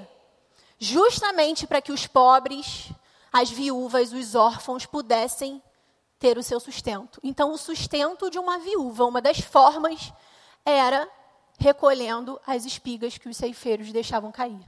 Justamente 0.78 1.66
para 1.66 1.82
que 1.82 1.92
os 1.92 2.06
pobres, 2.06 2.90
as 3.32 3.50
viúvas, 3.50 4.12
os 4.12 4.34
órfãos 4.34 4.84
pudessem 4.84 5.62
ter 6.18 6.36
o 6.36 6.42
seu 6.42 6.60
sustento. 6.60 7.18
Então, 7.22 7.52
o 7.52 7.58
sustento 7.58 8.30
de 8.30 8.38
uma 8.38 8.58
viúva, 8.58 9.04
uma 9.04 9.20
das 9.20 9.40
formas 9.40 10.12
era 10.64 11.08
recolhendo 11.58 12.40
as 12.46 12.64
espigas 12.64 13.16
que 13.16 13.28
os 13.28 13.36
ceifeiros 13.36 13.90
deixavam 13.90 14.30
cair. 14.30 14.64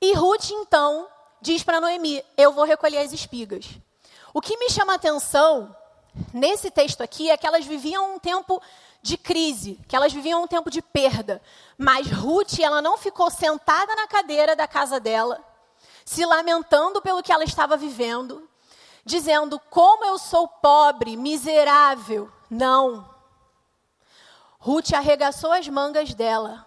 E 0.00 0.14
Ruth, 0.14 0.50
então, 0.50 1.08
diz 1.40 1.62
para 1.62 1.80
Noemi: 1.80 2.22
Eu 2.36 2.52
vou 2.52 2.64
recolher 2.64 2.98
as 2.98 3.12
espigas. 3.12 3.66
O 4.34 4.40
que 4.40 4.56
me 4.56 4.68
chama 4.68 4.92
a 4.92 4.96
atenção 4.96 5.74
nesse 6.32 6.70
texto 6.70 7.02
aqui 7.02 7.30
é 7.30 7.36
que 7.36 7.46
elas 7.46 7.64
viviam 7.64 8.14
um 8.14 8.18
tempo 8.18 8.60
de 9.00 9.16
crise, 9.16 9.80
que 9.88 9.96
elas 9.96 10.12
viviam 10.12 10.42
um 10.42 10.46
tempo 10.46 10.70
de 10.70 10.82
perda. 10.82 11.40
Mas 11.76 12.10
Ruth, 12.10 12.58
ela 12.60 12.82
não 12.82 12.96
ficou 12.98 13.30
sentada 13.30 13.94
na 13.96 14.06
cadeira 14.06 14.54
da 14.54 14.68
casa 14.68 15.00
dela 15.00 15.51
se 16.04 16.24
lamentando 16.24 17.00
pelo 17.00 17.22
que 17.22 17.32
ela 17.32 17.44
estava 17.44 17.76
vivendo, 17.76 18.48
dizendo: 19.04 19.58
Como 19.70 20.04
eu 20.04 20.18
sou 20.18 20.46
pobre, 20.48 21.16
miserável. 21.16 22.30
Não. 22.50 23.10
Ruth 24.58 24.92
arregaçou 24.92 25.50
as 25.52 25.66
mangas 25.66 26.14
dela, 26.14 26.66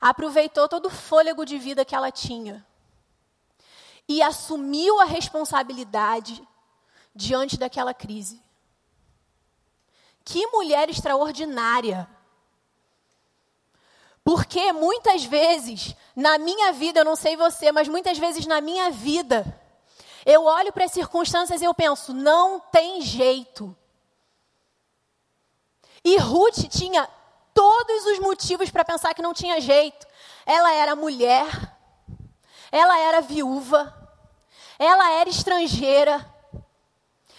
aproveitou 0.00 0.68
todo 0.68 0.86
o 0.86 0.90
fôlego 0.90 1.44
de 1.44 1.58
vida 1.58 1.84
que 1.84 1.94
ela 1.94 2.10
tinha 2.10 2.66
e 4.08 4.22
assumiu 4.22 5.00
a 5.00 5.04
responsabilidade 5.04 6.46
diante 7.14 7.56
daquela 7.58 7.94
crise. 7.94 8.42
Que 10.24 10.46
mulher 10.46 10.88
extraordinária! 10.88 12.08
Porque 14.24 14.72
muitas 14.72 15.24
vezes, 15.24 15.96
na 16.14 16.38
minha 16.38 16.72
vida, 16.72 17.00
eu 17.00 17.04
não 17.04 17.16
sei 17.16 17.36
você, 17.36 17.72
mas 17.72 17.88
muitas 17.88 18.18
vezes 18.18 18.46
na 18.46 18.60
minha 18.60 18.90
vida, 18.90 19.60
eu 20.24 20.44
olho 20.44 20.72
para 20.72 20.84
as 20.84 20.92
circunstâncias 20.92 21.60
e 21.60 21.64
eu 21.64 21.74
penso, 21.74 22.14
não 22.14 22.60
tem 22.60 23.00
jeito. 23.00 23.76
E 26.04 26.16
Ruth 26.18 26.68
tinha 26.68 27.08
todos 27.52 28.06
os 28.06 28.18
motivos 28.20 28.70
para 28.70 28.84
pensar 28.84 29.14
que 29.14 29.22
não 29.22 29.34
tinha 29.34 29.60
jeito. 29.60 30.06
Ela 30.46 30.72
era 30.72 30.96
mulher, 30.96 31.46
ela 32.70 32.98
era 32.98 33.20
viúva, 33.20 33.92
ela 34.78 35.10
era 35.12 35.28
estrangeira. 35.28 36.28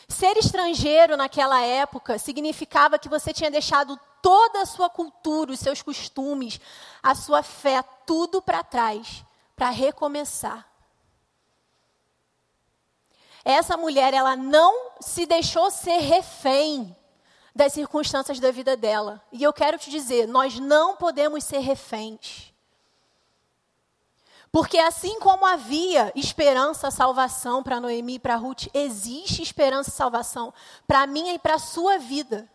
Ser 0.08 0.38
estrangeiro 0.38 1.18
naquela 1.18 1.62
época 1.62 2.20
significava 2.20 3.00
que 3.00 3.10
você 3.10 3.34
tinha 3.34 3.50
deixado 3.50 4.00
toda 4.24 4.62
a 4.62 4.66
sua 4.66 4.90
cultura, 4.90 5.52
os 5.52 5.60
seus 5.60 5.82
costumes, 5.82 6.60
a 7.04 7.14
sua 7.14 7.44
fé, 7.44 7.84
tudo 8.08 8.42
para 8.42 8.64
trás, 8.64 9.26
para 9.54 9.70
recomeçar. 9.70 10.66
Essa 13.44 13.76
mulher, 13.76 14.14
ela 14.14 14.38
não 14.38 14.92
se 15.02 15.26
deixou 15.26 15.70
ser 15.70 15.98
refém 15.98 16.96
das 17.54 17.74
circunstâncias 17.74 18.40
da 18.40 18.50
vida 18.50 18.78
dela. 18.78 19.22
E 19.30 19.44
eu 19.44 19.52
quero 19.52 19.78
te 19.78 19.90
dizer, 19.90 20.26
nós 20.26 20.58
não 20.58 20.96
podemos 20.96 21.44
ser 21.44 21.60
reféns. 21.60 22.54
Porque 24.50 24.78
assim 24.78 25.20
como 25.20 25.46
havia 25.46 26.14
esperança, 26.16 26.90
salvação 26.90 27.62
para 27.62 27.82
Noemi 27.82 28.16
e 28.16 28.20
para 28.20 28.38
Ruth, 28.38 28.68
existe 28.74 29.42
esperança 29.42 29.90
e 29.90 29.94
salvação 29.94 30.54
para 30.88 31.06
mim 31.06 31.34
e 31.34 31.40
para 31.40 31.56
a 31.56 31.60
sua 31.60 31.98
vida. 31.98 32.50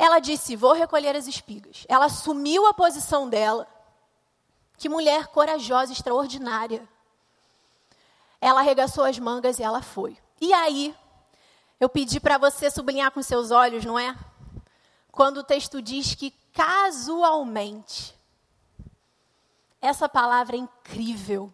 Ela 0.00 0.18
disse: 0.18 0.56
Vou 0.56 0.72
recolher 0.72 1.14
as 1.14 1.26
espigas. 1.26 1.84
Ela 1.86 2.06
assumiu 2.06 2.66
a 2.66 2.72
posição 2.72 3.28
dela. 3.28 3.68
Que 4.78 4.88
mulher 4.88 5.26
corajosa, 5.26 5.92
extraordinária. 5.92 6.88
Ela 8.40 8.60
arregaçou 8.60 9.04
as 9.04 9.18
mangas 9.18 9.58
e 9.58 9.62
ela 9.62 9.82
foi. 9.82 10.16
E 10.40 10.54
aí, 10.54 10.96
eu 11.78 11.86
pedi 11.86 12.18
para 12.18 12.38
você 12.38 12.70
sublinhar 12.70 13.10
com 13.10 13.22
seus 13.22 13.50
olhos, 13.50 13.84
não 13.84 13.98
é? 13.98 14.16
Quando 15.12 15.38
o 15.38 15.44
texto 15.44 15.82
diz 15.82 16.14
que 16.14 16.30
casualmente. 16.54 18.18
Essa 19.82 20.08
palavra 20.08 20.56
é 20.56 20.60
incrível. 20.60 21.52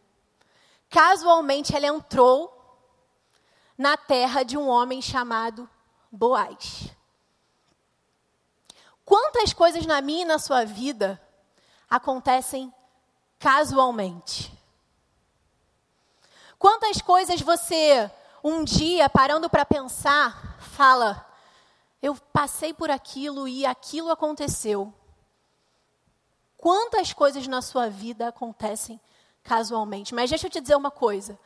Casualmente 0.89 1.75
ela 1.75 1.89
entrou 1.89 2.53
na 3.77 3.97
terra 3.97 4.45
de 4.45 4.57
um 4.57 4.69
homem 4.69 5.03
chamado 5.03 5.69
Boaz. 6.13 6.96
Quantas 9.07 9.53
coisas 9.53 9.87
na 9.87 10.01
minha 10.01 10.23
e 10.23 10.25
na 10.25 10.37
sua 10.37 10.65
vida 10.65 11.23
acontecem 11.89 12.75
casualmente? 13.39 14.53
Quantas 16.59 17.01
coisas 17.01 17.41
você, 17.41 18.11
um 18.43 18.65
dia, 18.65 19.09
parando 19.09 19.49
para 19.49 19.65
pensar, 19.65 20.59
fala: 20.59 21.25
eu 22.03 22.17
passei 22.33 22.75
por 22.75 22.91
aquilo 22.91 23.47
e 23.47 23.65
aquilo 23.65 24.11
aconteceu. 24.11 24.93
Quantas 26.57 27.13
coisas 27.13 27.47
na 27.47 27.63
sua 27.63 27.89
vida 27.89 28.27
acontecem 28.27 29.01
casualmente? 29.45 30.17
Mas 30.17 30.31
deixa 30.31 30.49
eu 30.49 30.51
te 30.51 30.61
dizer 30.61 30.75
uma 30.75 30.91
coisa: 30.91 31.39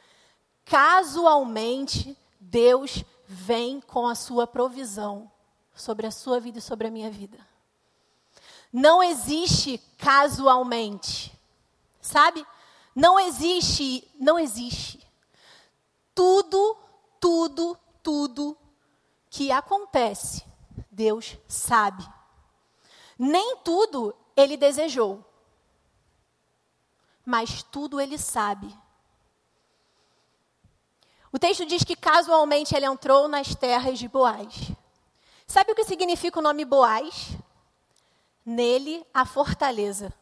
casualmente, 0.64 2.16
Deus 2.40 3.04
vem 3.26 3.82
com 3.82 4.08
a 4.08 4.14
sua 4.14 4.46
provisão 4.46 5.30
sobre 5.74 6.06
a 6.06 6.10
sua 6.10 6.40
vida 6.40 6.58
e 6.58 6.62
sobre 6.62 6.86
a 6.86 6.90
minha 6.90 7.10
vida. 7.10 7.49
Não 8.72 9.02
existe 9.02 9.78
casualmente. 9.98 11.32
Sabe? 12.00 12.46
Não 12.94 13.18
existe, 13.18 14.08
não 14.18 14.38
existe. 14.38 15.06
Tudo, 16.14 16.76
tudo, 17.20 17.78
tudo 18.02 18.56
que 19.28 19.52
acontece, 19.52 20.44
Deus 20.90 21.36
sabe. 21.46 22.06
Nem 23.18 23.56
tudo 23.58 24.14
ele 24.36 24.56
desejou, 24.56 25.24
mas 27.24 27.62
tudo 27.62 28.00
ele 28.00 28.18
sabe. 28.18 28.74
O 31.32 31.38
texto 31.38 31.64
diz 31.64 31.84
que 31.84 31.94
casualmente 31.94 32.74
ele 32.74 32.86
entrou 32.86 33.28
nas 33.28 33.54
terras 33.54 33.98
de 33.98 34.08
Boaz. 34.08 34.72
Sabe 35.46 35.72
o 35.72 35.74
que 35.74 35.84
significa 35.84 36.38
o 36.38 36.42
nome 36.42 36.64
Boaz? 36.64 37.36
Nele 38.44 39.06
a 39.12 39.24
fortaleza. 39.24 40.12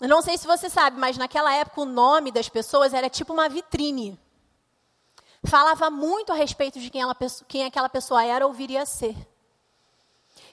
Eu 0.00 0.08
não 0.08 0.22
sei 0.22 0.38
se 0.38 0.46
você 0.46 0.70
sabe, 0.70 0.98
mas 0.98 1.18
naquela 1.18 1.52
época 1.52 1.80
o 1.80 1.84
nome 1.84 2.30
das 2.30 2.48
pessoas 2.48 2.94
era 2.94 3.10
tipo 3.10 3.32
uma 3.32 3.48
vitrine. 3.48 4.18
Falava 5.44 5.90
muito 5.90 6.32
a 6.32 6.36
respeito 6.36 6.78
de 6.78 6.90
quem, 6.90 7.02
ela, 7.02 7.16
quem 7.48 7.64
aquela 7.64 7.88
pessoa 7.88 8.24
era 8.24 8.46
ou 8.46 8.52
viria 8.52 8.82
a 8.82 8.86
ser. 8.86 9.16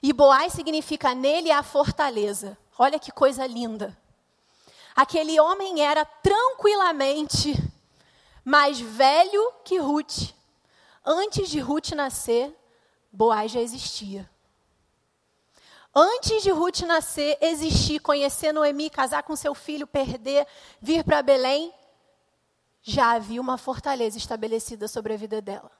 E 0.02 0.12
Boaz 0.12 0.52
significa 0.52 1.14
nele 1.14 1.50
a 1.50 1.62
fortaleza. 1.62 2.56
Olha 2.78 2.98
que 2.98 3.10
coisa 3.10 3.46
linda. 3.46 3.96
Aquele 4.94 5.38
homem 5.40 5.84
era 5.84 6.04
tranquilamente 6.04 7.54
mais 8.44 8.80
velho 8.80 9.52
que 9.64 9.78
Ruth. 9.78 10.32
Antes 11.04 11.48
de 11.48 11.60
Ruth 11.60 11.90
nascer, 11.90 12.54
Boaz 13.12 13.52
já 13.52 13.60
existia. 13.60 14.28
Antes 15.98 16.42
de 16.42 16.50
Ruth 16.50 16.80
nascer, 16.80 17.38
existir, 17.40 18.00
conhecer 18.00 18.52
Noemi, 18.52 18.90
casar 18.90 19.22
com 19.22 19.34
seu 19.34 19.54
filho, 19.54 19.86
perder, 19.86 20.46
vir 20.78 21.02
para 21.02 21.22
Belém, 21.22 21.72
já 22.82 23.12
havia 23.12 23.40
uma 23.40 23.56
fortaleza 23.56 24.18
estabelecida 24.18 24.88
sobre 24.88 25.14
a 25.14 25.16
vida 25.16 25.40
dela. 25.40 25.72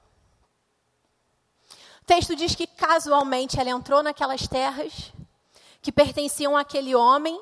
O 2.01 2.05
texto 2.07 2.35
diz 2.35 2.55
que 2.55 2.65
casualmente 2.65 3.59
ela 3.59 3.69
entrou 3.69 4.01
naquelas 4.01 4.47
terras 4.47 5.13
que 5.83 5.91
pertenciam 5.91 6.57
àquele 6.57 6.95
homem, 6.95 7.39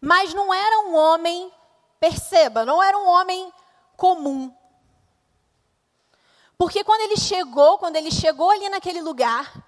mas 0.00 0.32
não 0.32 0.54
era 0.54 0.86
um 0.86 0.94
homem, 0.94 1.52
perceba, 1.98 2.64
não 2.64 2.80
era 2.80 2.96
um 2.96 3.08
homem 3.08 3.52
comum. 3.96 4.54
Porque 6.56 6.84
quando 6.84 7.00
ele 7.00 7.16
chegou, 7.16 7.78
quando 7.78 7.96
ele 7.96 8.12
chegou 8.12 8.48
ali 8.48 8.68
naquele 8.68 9.02
lugar, 9.02 9.65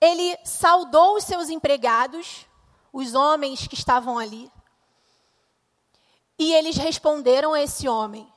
ele 0.00 0.38
saudou 0.44 1.16
os 1.16 1.24
seus 1.24 1.48
empregados, 1.48 2.46
os 2.92 3.14
homens 3.14 3.66
que 3.66 3.74
estavam 3.74 4.18
ali, 4.18 4.50
e 6.38 6.52
eles 6.52 6.76
responderam 6.76 7.54
a 7.54 7.62
esse 7.62 7.88
homem. 7.88 8.30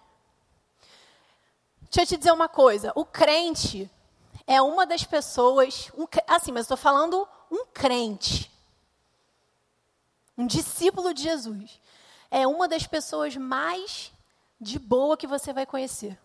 Deixa 1.83 2.01
eu 2.01 2.07
te 2.07 2.17
dizer 2.17 2.31
uma 2.31 2.47
coisa: 2.47 2.91
o 2.95 3.03
crente 3.03 3.89
é 4.47 4.61
uma 4.61 4.85
das 4.85 5.03
pessoas, 5.03 5.91
um, 5.97 6.05
assim, 6.27 6.51
mas 6.51 6.61
estou 6.61 6.77
falando 6.77 7.27
um 7.51 7.65
crente, 7.65 8.49
um 10.37 10.45
discípulo 10.45 11.13
de 11.13 11.23
Jesus, 11.23 11.79
é 12.31 12.47
uma 12.47 12.67
das 12.67 12.87
pessoas 12.87 13.35
mais 13.35 14.11
de 14.61 14.77
boa 14.77 15.17
que 15.17 15.27
você 15.27 15.51
vai 15.51 15.65
conhecer. 15.65 16.17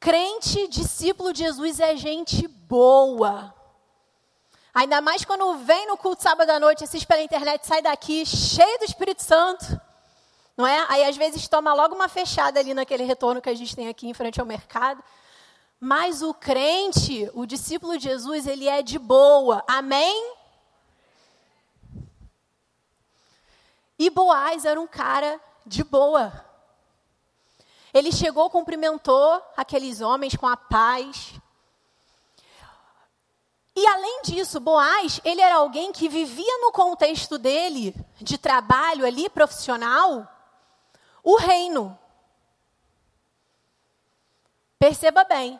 Crente, 0.00 0.66
discípulo 0.66 1.32
de 1.32 1.40
Jesus 1.40 1.78
é 1.78 1.96
gente 1.96 2.48
boa. 2.48 3.54
Ainda 4.74 5.00
mais 5.02 5.24
quando 5.24 5.58
vem 5.58 5.86
no 5.86 5.98
culto 5.98 6.22
sábado 6.22 6.48
à 6.50 6.58
noite, 6.58 6.84
assiste 6.84 7.06
pela 7.06 7.22
internet, 7.22 7.66
sai 7.66 7.82
daqui 7.82 8.24
cheio 8.24 8.78
do 8.78 8.84
Espírito 8.84 9.22
Santo. 9.22 9.80
Não 10.56 10.66
é? 10.66 10.86
Aí 10.88 11.04
às 11.04 11.16
vezes 11.16 11.46
toma 11.46 11.74
logo 11.74 11.94
uma 11.94 12.08
fechada 12.08 12.58
ali 12.58 12.72
naquele 12.72 13.04
retorno 13.04 13.40
que 13.40 13.50
a 13.50 13.54
gente 13.54 13.76
tem 13.76 13.88
aqui 13.88 14.08
em 14.08 14.14
frente 14.14 14.40
ao 14.40 14.46
mercado. 14.46 15.02
Mas 15.78 16.22
o 16.22 16.32
crente, 16.32 17.28
o 17.34 17.44
discípulo 17.44 17.98
de 17.98 18.04
Jesus, 18.04 18.46
ele 18.46 18.68
é 18.68 18.82
de 18.82 18.98
boa. 18.98 19.62
Amém? 19.66 20.34
E 23.98 24.08
Boaz 24.08 24.64
era 24.64 24.80
um 24.80 24.86
cara 24.86 25.40
de 25.66 25.84
boa. 25.84 26.32
Ele 27.92 28.10
chegou, 28.10 28.48
cumprimentou 28.48 29.42
aqueles 29.56 30.00
homens 30.00 30.34
com 30.34 30.46
a 30.46 30.56
paz. 30.56 31.34
E 33.74 33.86
além 33.86 34.22
disso, 34.22 34.60
Boaz, 34.60 35.20
ele 35.24 35.40
era 35.40 35.56
alguém 35.56 35.92
que 35.92 36.08
vivia 36.08 36.58
no 36.60 36.72
contexto 36.72 37.38
dele, 37.38 37.94
de 38.20 38.36
trabalho 38.36 39.06
ali, 39.06 39.30
profissional, 39.30 40.28
o 41.22 41.36
reino. 41.36 41.98
Perceba 44.78 45.24
bem, 45.24 45.58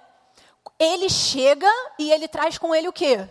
ele 0.79 1.09
chega 1.09 1.71
e 1.99 2.13
ele 2.13 2.29
traz 2.29 2.59
com 2.59 2.75
ele 2.75 2.89
o 2.89 2.93
quê? 2.93 3.27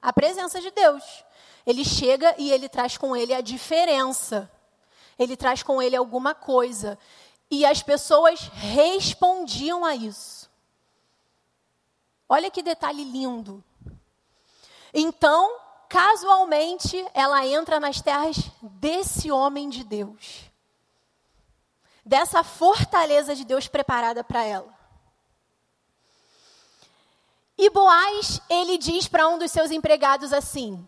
A 0.00 0.12
presença 0.12 0.60
de 0.60 0.70
Deus. 0.70 1.24
Ele 1.66 1.84
chega 1.84 2.34
e 2.38 2.52
ele 2.52 2.68
traz 2.68 2.96
com 2.96 3.16
ele 3.16 3.34
a 3.34 3.40
diferença. 3.40 4.50
Ele 5.18 5.36
traz 5.36 5.62
com 5.62 5.82
ele 5.82 5.96
alguma 5.96 6.34
coisa. 6.34 6.96
E 7.50 7.66
as 7.66 7.82
pessoas 7.82 8.40
respondiam 8.54 9.84
a 9.84 9.94
isso. 9.94 10.45
Olha 12.28 12.50
que 12.50 12.62
detalhe 12.62 13.04
lindo. 13.04 13.62
Então, 14.92 15.58
casualmente, 15.88 17.06
ela 17.14 17.46
entra 17.46 17.78
nas 17.78 18.00
terras 18.00 18.36
desse 18.60 19.30
homem 19.30 19.68
de 19.68 19.84
Deus. 19.84 20.50
Dessa 22.04 22.42
fortaleza 22.42 23.34
de 23.34 23.44
Deus 23.44 23.68
preparada 23.68 24.24
para 24.24 24.42
ela. 24.44 24.74
E 27.58 27.70
Boaz, 27.70 28.40
ele 28.50 28.76
diz 28.76 29.08
para 29.08 29.28
um 29.28 29.38
dos 29.38 29.50
seus 29.50 29.70
empregados 29.70 30.32
assim: 30.32 30.86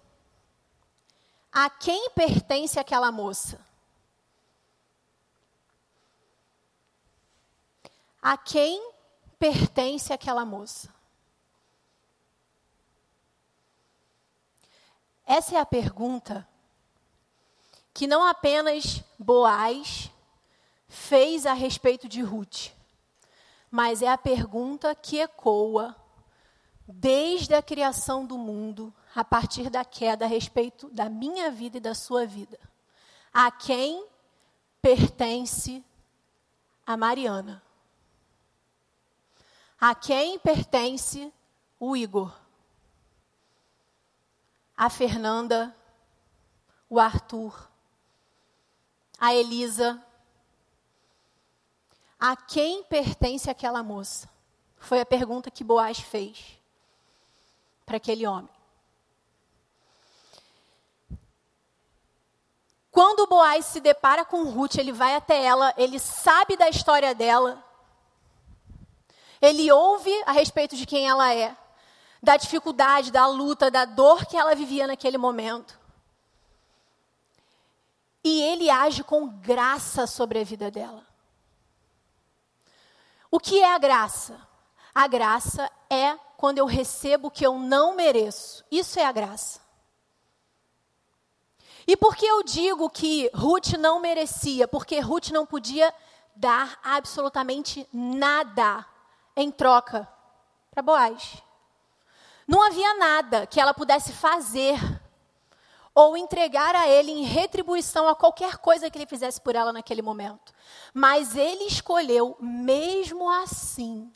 A 1.51 1.71
quem 1.71 2.11
pertence 2.11 2.79
aquela 2.79 3.11
moça? 3.11 3.59
A 8.21 8.37
quem 8.37 8.93
pertence 9.39 10.13
aquela 10.13 10.45
moça? 10.45 10.98
Essa 15.29 15.57
é 15.57 15.61
a 15.61 15.67
pergunta 15.67 16.49
que 17.93 18.07
não 18.07 18.27
apenas 18.27 19.05
Boaz 19.19 20.11
fez 20.89 21.45
a 21.45 21.53
respeito 21.53 22.09
de 22.09 22.23
Ruth, 22.23 22.71
mas 23.71 24.01
é 24.01 24.09
a 24.09 24.17
pergunta 24.17 24.95
que 24.95 25.21
ecoa 25.21 25.95
desde 26.87 27.53
a 27.53 27.61
criação 27.61 28.25
do 28.25 28.39
mundo, 28.39 28.91
a 29.15 29.23
partir 29.23 29.69
da 29.69 29.85
queda, 29.85 30.25
a 30.25 30.29
respeito 30.29 30.89
da 30.89 31.11
minha 31.11 31.51
vida 31.51 31.77
e 31.77 31.81
da 31.81 31.95
sua 31.95 32.25
vida. 32.25 32.59
A 33.31 33.51
quem 33.51 34.07
pertence 34.81 35.85
a 36.87 36.97
Mariana? 36.97 37.63
A 39.79 39.95
quem 39.95 40.39
pertence 40.39 41.31
o 41.79 41.95
Igor? 41.95 42.48
A 44.79 44.89
Fernanda, 44.89 45.77
o 46.89 47.01
Arthur, 47.01 47.69
a 49.19 49.35
Elisa. 49.35 50.01
A 52.21 52.37
quem 52.37 52.85
pertence 52.85 53.51
aquela 53.51 53.83
moça? 53.83 54.29
Foi 54.77 55.01
a 55.01 55.07
pergunta 55.07 55.51
que 55.51 55.65
Boaz 55.65 55.99
fez 55.99 56.59
para 57.85 57.97
aquele 57.97 58.27
homem. 58.27 58.49
Quando 62.91 63.27
Boaz 63.27 63.67
se 63.67 63.81
depara 63.81 64.25
com 64.25 64.45
Ruth, 64.45 64.77
ele 64.77 64.93
vai 64.93 65.15
até 65.15 65.45
ela, 65.45 65.73
ele 65.77 65.99
sabe 65.99 66.57
da 66.57 66.69
história 66.69 67.15
dela, 67.15 67.65
ele 69.41 69.71
ouve 69.71 70.13
a 70.27 70.33
respeito 70.33 70.77
de 70.77 70.85
quem 70.85 71.09
ela 71.09 71.33
é, 71.33 71.57
da 72.23 72.37
dificuldade, 72.37 73.13
da 73.13 73.27
luta, 73.27 73.71
da 73.71 73.85
dor 73.85 74.27
que 74.27 74.37
ela 74.37 74.55
vivia 74.55 74.87
naquele 74.87 75.19
momento. 75.19 75.79
E 78.25 78.43
ele 78.43 78.69
age 78.69 79.05
com 79.05 79.29
graça 79.29 80.07
sobre 80.07 80.41
a 80.41 80.45
vida 80.45 80.71
dela. 80.71 81.07
O 83.31 83.39
que 83.39 83.61
é 83.61 83.75
a 83.75 83.79
graça? 83.79 84.41
A 84.95 85.07
graça 85.07 85.71
é 85.89 86.17
quando 86.37 86.59
eu 86.59 86.67
recebo 86.67 87.29
o 87.29 87.31
que 87.31 87.47
eu 87.47 87.59
não 87.59 87.95
mereço. 87.95 88.65
Isso 88.71 88.99
é 88.99 89.05
a 89.05 89.13
graça. 89.13 89.61
E 91.87 91.97
por 91.97 92.15
que 92.15 92.27
eu 92.27 92.43
digo 92.43 92.91
que 92.91 93.31
Ruth 93.35 93.73
não 93.79 94.01
merecia? 94.01 94.69
Porque 94.69 95.01
Ruth 95.01 95.31
não 95.31 95.47
podia 95.47 95.95
dar 96.37 96.79
absolutamente 96.83 97.89
nada 97.93 98.85
em 99.35 99.51
troca 99.51 100.07
para 100.71 100.83
Boaz. 100.83 101.43
Não 102.49 102.63
havia 102.63 102.95
nada 102.95 103.47
que 103.47 103.61
ela 103.61 103.75
pudesse 103.75 104.11
fazer 104.11 104.81
ou 105.95 106.17
entregar 106.17 106.75
a 106.75 106.89
ele 106.89 107.13
em 107.13 107.25
retribuição 107.25 108.09
a 108.09 108.17
qualquer 108.17 108.57
coisa 108.57 108.91
que 108.91 108.97
ele 108.97 109.07
fizesse 109.07 109.39
por 109.39 109.55
ela 109.55 109.71
naquele 109.71 110.01
momento. 110.01 110.55
Mas 110.95 111.37
ele 111.37 111.65
escolheu, 111.65 112.39
mesmo 112.41 113.29
assim, 113.29 114.11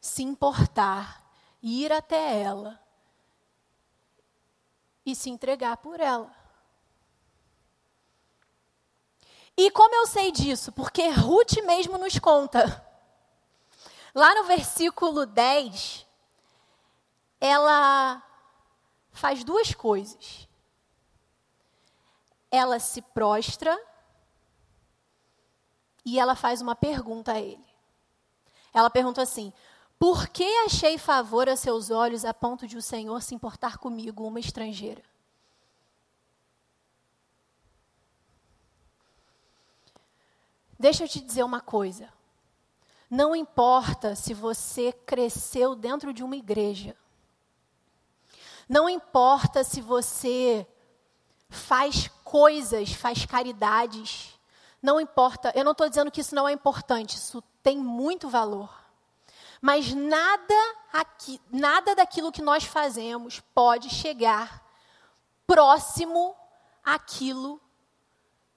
se 0.00 0.22
importar, 0.22 1.24
ir 1.60 1.90
até 1.92 2.40
ela 2.40 2.80
e 5.04 5.16
se 5.16 5.28
entregar 5.28 5.78
por 5.78 5.98
ela. 5.98 6.32
E 9.56 9.72
como 9.72 9.94
eu 9.96 10.06
sei 10.06 10.30
disso? 10.30 10.70
Porque 10.70 11.08
Ruth 11.08 11.56
mesmo 11.64 11.98
nos 11.98 12.16
conta. 12.18 12.86
Lá 14.14 14.34
no 14.36 14.44
versículo 14.44 15.26
10, 15.26 16.06
ela 17.42 18.22
faz 19.10 19.42
duas 19.42 19.74
coisas. 19.74 20.48
Ela 22.48 22.78
se 22.78 23.02
prostra 23.02 23.76
e 26.04 26.20
ela 26.20 26.36
faz 26.36 26.60
uma 26.60 26.76
pergunta 26.76 27.32
a 27.32 27.40
ele. 27.40 27.66
Ela 28.72 28.88
pergunta 28.88 29.20
assim: 29.20 29.52
Por 29.98 30.28
que 30.28 30.44
achei 30.64 30.96
favor 30.96 31.48
a 31.48 31.56
seus 31.56 31.90
olhos 31.90 32.24
a 32.24 32.32
ponto 32.32 32.64
de 32.68 32.76
o 32.76 32.82
Senhor 32.82 33.20
se 33.20 33.34
importar 33.34 33.76
comigo, 33.76 34.24
uma 34.24 34.38
estrangeira? 34.38 35.02
Deixa 40.78 41.02
eu 41.02 41.08
te 41.08 41.20
dizer 41.20 41.42
uma 41.42 41.60
coisa. 41.60 42.08
Não 43.10 43.34
importa 43.34 44.14
se 44.14 44.32
você 44.32 44.92
cresceu 44.92 45.74
dentro 45.74 46.14
de 46.14 46.22
uma 46.22 46.36
igreja. 46.36 46.96
Não 48.68 48.88
importa 48.88 49.64
se 49.64 49.80
você 49.80 50.66
faz 51.48 52.08
coisas, 52.24 52.92
faz 52.92 53.26
caridades. 53.26 54.38
Não 54.80 55.00
importa. 55.00 55.52
Eu 55.54 55.64
não 55.64 55.72
estou 55.72 55.88
dizendo 55.88 56.10
que 56.10 56.20
isso 56.20 56.34
não 56.34 56.48
é 56.48 56.52
importante. 56.52 57.16
Isso 57.16 57.42
tem 57.62 57.78
muito 57.78 58.28
valor. 58.28 58.82
Mas 59.60 59.94
nada 59.94 60.54
aqui, 60.92 61.40
nada 61.50 61.94
daquilo 61.94 62.32
que 62.32 62.42
nós 62.42 62.64
fazemos 62.64 63.40
pode 63.54 63.90
chegar 63.90 64.60
próximo 65.46 66.34
àquilo 66.82 67.60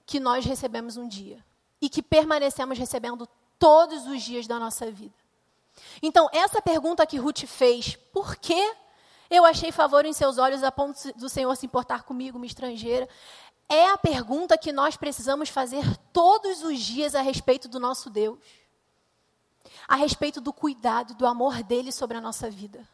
que 0.04 0.18
nós 0.18 0.44
recebemos 0.44 0.96
um 0.96 1.06
dia 1.06 1.44
e 1.80 1.88
que 1.88 2.02
permanecemos 2.02 2.78
recebendo 2.78 3.28
todos 3.58 4.06
os 4.06 4.22
dias 4.22 4.46
da 4.46 4.58
nossa 4.58 4.90
vida. 4.90 5.14
Então, 6.02 6.28
essa 6.32 6.60
pergunta 6.62 7.06
que 7.06 7.18
Ruth 7.18 7.44
fez, 7.46 7.96
por 8.12 8.36
que 8.36 8.74
eu 9.30 9.44
achei 9.44 9.72
favor 9.72 10.04
em 10.04 10.12
seus 10.12 10.38
olhos 10.38 10.62
a 10.62 10.70
ponto 10.70 11.12
do 11.16 11.28
Senhor 11.28 11.54
se 11.56 11.66
importar 11.66 12.02
comigo, 12.02 12.36
uma 12.36 12.46
estrangeira, 12.46 13.08
é 13.68 13.88
a 13.88 13.98
pergunta 13.98 14.56
que 14.56 14.72
nós 14.72 14.96
precisamos 14.96 15.48
fazer 15.48 15.84
todos 16.12 16.62
os 16.62 16.78
dias 16.78 17.14
a 17.14 17.20
respeito 17.20 17.68
do 17.68 17.80
nosso 17.80 18.08
Deus. 18.08 18.38
A 19.88 19.96
respeito 19.96 20.40
do 20.40 20.52
cuidado, 20.52 21.14
do 21.14 21.26
amor 21.26 21.62
dele 21.62 21.90
sobre 21.90 22.16
a 22.16 22.20
nossa 22.20 22.48
vida. 22.48 22.86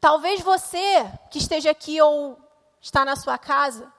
Talvez 0.00 0.40
você 0.40 1.10
que 1.30 1.38
esteja 1.38 1.70
aqui 1.70 2.00
ou 2.00 2.38
está 2.80 3.04
na 3.04 3.16
sua 3.16 3.36
casa, 3.36 3.92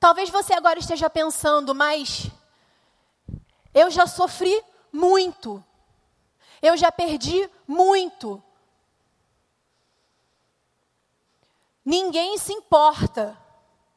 Talvez 0.00 0.30
você 0.30 0.54
agora 0.54 0.78
esteja 0.78 1.10
pensando, 1.10 1.74
mas 1.74 2.30
eu 3.74 3.90
já 3.90 4.06
sofri 4.06 4.62
muito. 4.92 5.62
Eu 6.62 6.76
já 6.76 6.92
perdi 6.92 7.50
muito. 7.66 8.42
Ninguém 11.88 12.36
se 12.36 12.52
importa. 12.52 13.34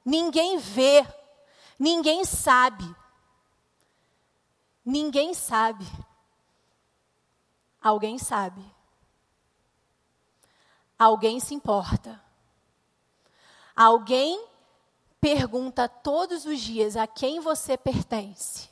Ninguém 0.06 0.58
vê. 0.58 1.06
Ninguém 1.78 2.24
sabe. 2.24 2.86
Ninguém 4.86 5.34
sabe. 5.34 5.86
Alguém 7.82 8.18
sabe. 8.18 8.64
Alguém 10.98 11.42
se 11.42 11.54
importa. 11.54 12.18
Alguém 13.76 14.42
pergunta 15.20 15.90
todos 15.90 16.46
os 16.46 16.62
dias 16.62 16.96
a 16.96 17.06
quem 17.06 17.42
você 17.42 17.76
pertence. 17.76 18.70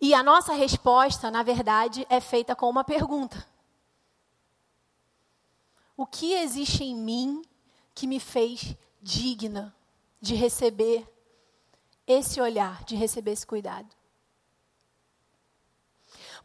E 0.00 0.12
a 0.12 0.24
nossa 0.24 0.52
resposta, 0.52 1.30
na 1.30 1.44
verdade, 1.44 2.04
é 2.10 2.20
feita 2.20 2.56
com 2.56 2.68
uma 2.68 2.82
pergunta: 2.82 3.46
O 5.98 6.06
que 6.06 6.32
existe 6.32 6.84
em 6.84 6.94
mim 6.94 7.42
que 7.92 8.06
me 8.06 8.20
fez 8.20 8.76
digna 9.02 9.74
de 10.20 10.36
receber 10.36 11.04
esse 12.06 12.40
olhar, 12.40 12.84
de 12.84 12.94
receber 12.94 13.32
esse 13.32 13.44
cuidado? 13.44 13.88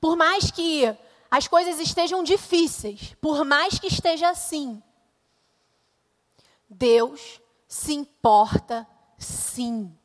Por 0.01 0.15
mais 0.15 0.49
que 0.49 0.85
as 1.29 1.47
coisas 1.47 1.79
estejam 1.79 2.23
difíceis, 2.23 3.15
por 3.21 3.45
mais 3.45 3.77
que 3.77 3.85
esteja 3.85 4.31
assim, 4.31 4.81
Deus 6.67 7.39
se 7.67 7.93
importa 7.93 8.87
sim. 9.19 9.95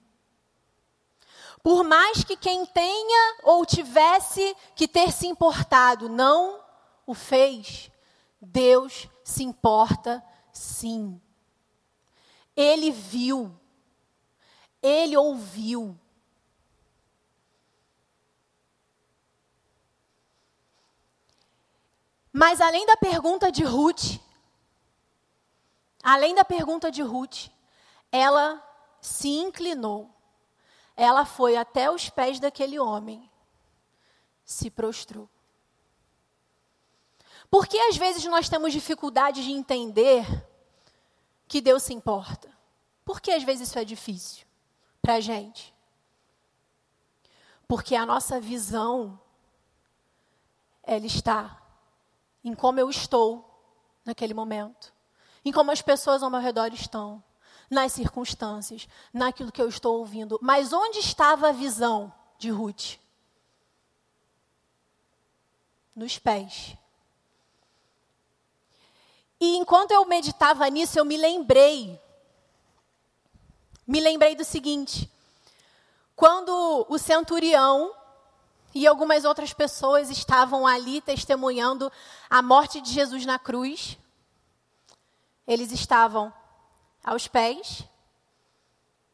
Por 1.62 1.84
mais 1.84 2.22
que 2.22 2.36
quem 2.36 2.66
tenha 2.66 3.38
ou 3.44 3.64
tivesse 3.64 4.54
que 4.76 4.86
ter 4.86 5.10
se 5.10 5.26
importado 5.26 6.06
não 6.06 6.62
o 7.06 7.14
fez, 7.14 7.90
Deus 8.40 9.08
se 9.24 9.42
importa 9.42 10.24
sim. 10.52 11.20
Ele 12.56 12.90
viu, 12.90 13.58
ele 14.82 15.16
ouviu. 15.16 15.98
Mas 22.32 22.60
além 22.60 22.86
da 22.86 22.96
pergunta 22.96 23.50
de 23.50 23.64
Ruth, 23.64 24.20
Além 26.02 26.34
da 26.34 26.44
pergunta 26.44 26.90
de 26.90 27.02
Ruth, 27.02 27.48
ela 28.10 28.62
se 29.00 29.28
inclinou. 29.28 30.10
Ela 30.96 31.24
foi 31.24 31.56
até 31.56 31.90
os 31.90 32.08
pés 32.08 32.40
daquele 32.40 32.78
homem, 32.78 33.30
se 34.44 34.70
prostrou. 34.70 35.28
Por 37.50 37.66
que 37.66 37.78
às 37.78 37.96
vezes 37.96 38.24
nós 38.24 38.48
temos 38.48 38.72
dificuldade 38.72 39.42
de 39.42 39.50
entender 39.50 40.26
que 41.46 41.60
Deus 41.60 41.82
se 41.82 41.94
importa? 41.94 42.50
Por 43.04 43.20
que 43.20 43.30
às 43.30 43.42
vezes 43.42 43.68
isso 43.68 43.78
é 43.78 43.84
difícil 43.84 44.46
para 45.00 45.14
a 45.14 45.20
gente? 45.20 45.74
Porque 47.66 47.94
a 47.94 48.04
nossa 48.04 48.40
visão, 48.40 49.18
ela 50.82 51.06
está 51.06 51.62
em 52.44 52.54
como 52.54 52.80
eu 52.80 52.90
estou 52.90 53.44
naquele 54.04 54.34
momento 54.34 54.92
em 55.48 55.52
como 55.52 55.70
as 55.70 55.82
pessoas 55.82 56.22
ao 56.22 56.30
meu 56.30 56.40
redor 56.40 56.72
estão, 56.72 57.22
nas 57.70 57.92
circunstâncias, 57.92 58.88
naquilo 59.12 59.52
que 59.52 59.60
eu 59.60 59.68
estou 59.68 59.98
ouvindo. 59.98 60.38
Mas 60.42 60.72
onde 60.72 60.98
estava 60.98 61.48
a 61.48 61.52
visão 61.52 62.12
de 62.38 62.50
Ruth? 62.50 62.98
Nos 65.94 66.18
pés. 66.18 66.76
E 69.40 69.56
enquanto 69.56 69.92
eu 69.92 70.04
meditava 70.04 70.68
nisso, 70.68 70.98
eu 70.98 71.04
me 71.04 71.16
lembrei. 71.16 72.00
Me 73.86 74.00
lembrei 74.00 74.34
do 74.34 74.44
seguinte: 74.44 75.10
quando 76.16 76.86
o 76.88 76.98
centurião 76.98 77.94
e 78.74 78.86
algumas 78.86 79.24
outras 79.24 79.52
pessoas 79.52 80.10
estavam 80.10 80.66
ali 80.66 81.00
testemunhando 81.00 81.90
a 82.28 82.42
morte 82.42 82.80
de 82.80 82.92
Jesus 82.92 83.24
na 83.24 83.38
cruz, 83.38 83.96
eles 85.46 85.72
estavam 85.72 86.32
aos 87.02 87.26
pés 87.26 87.84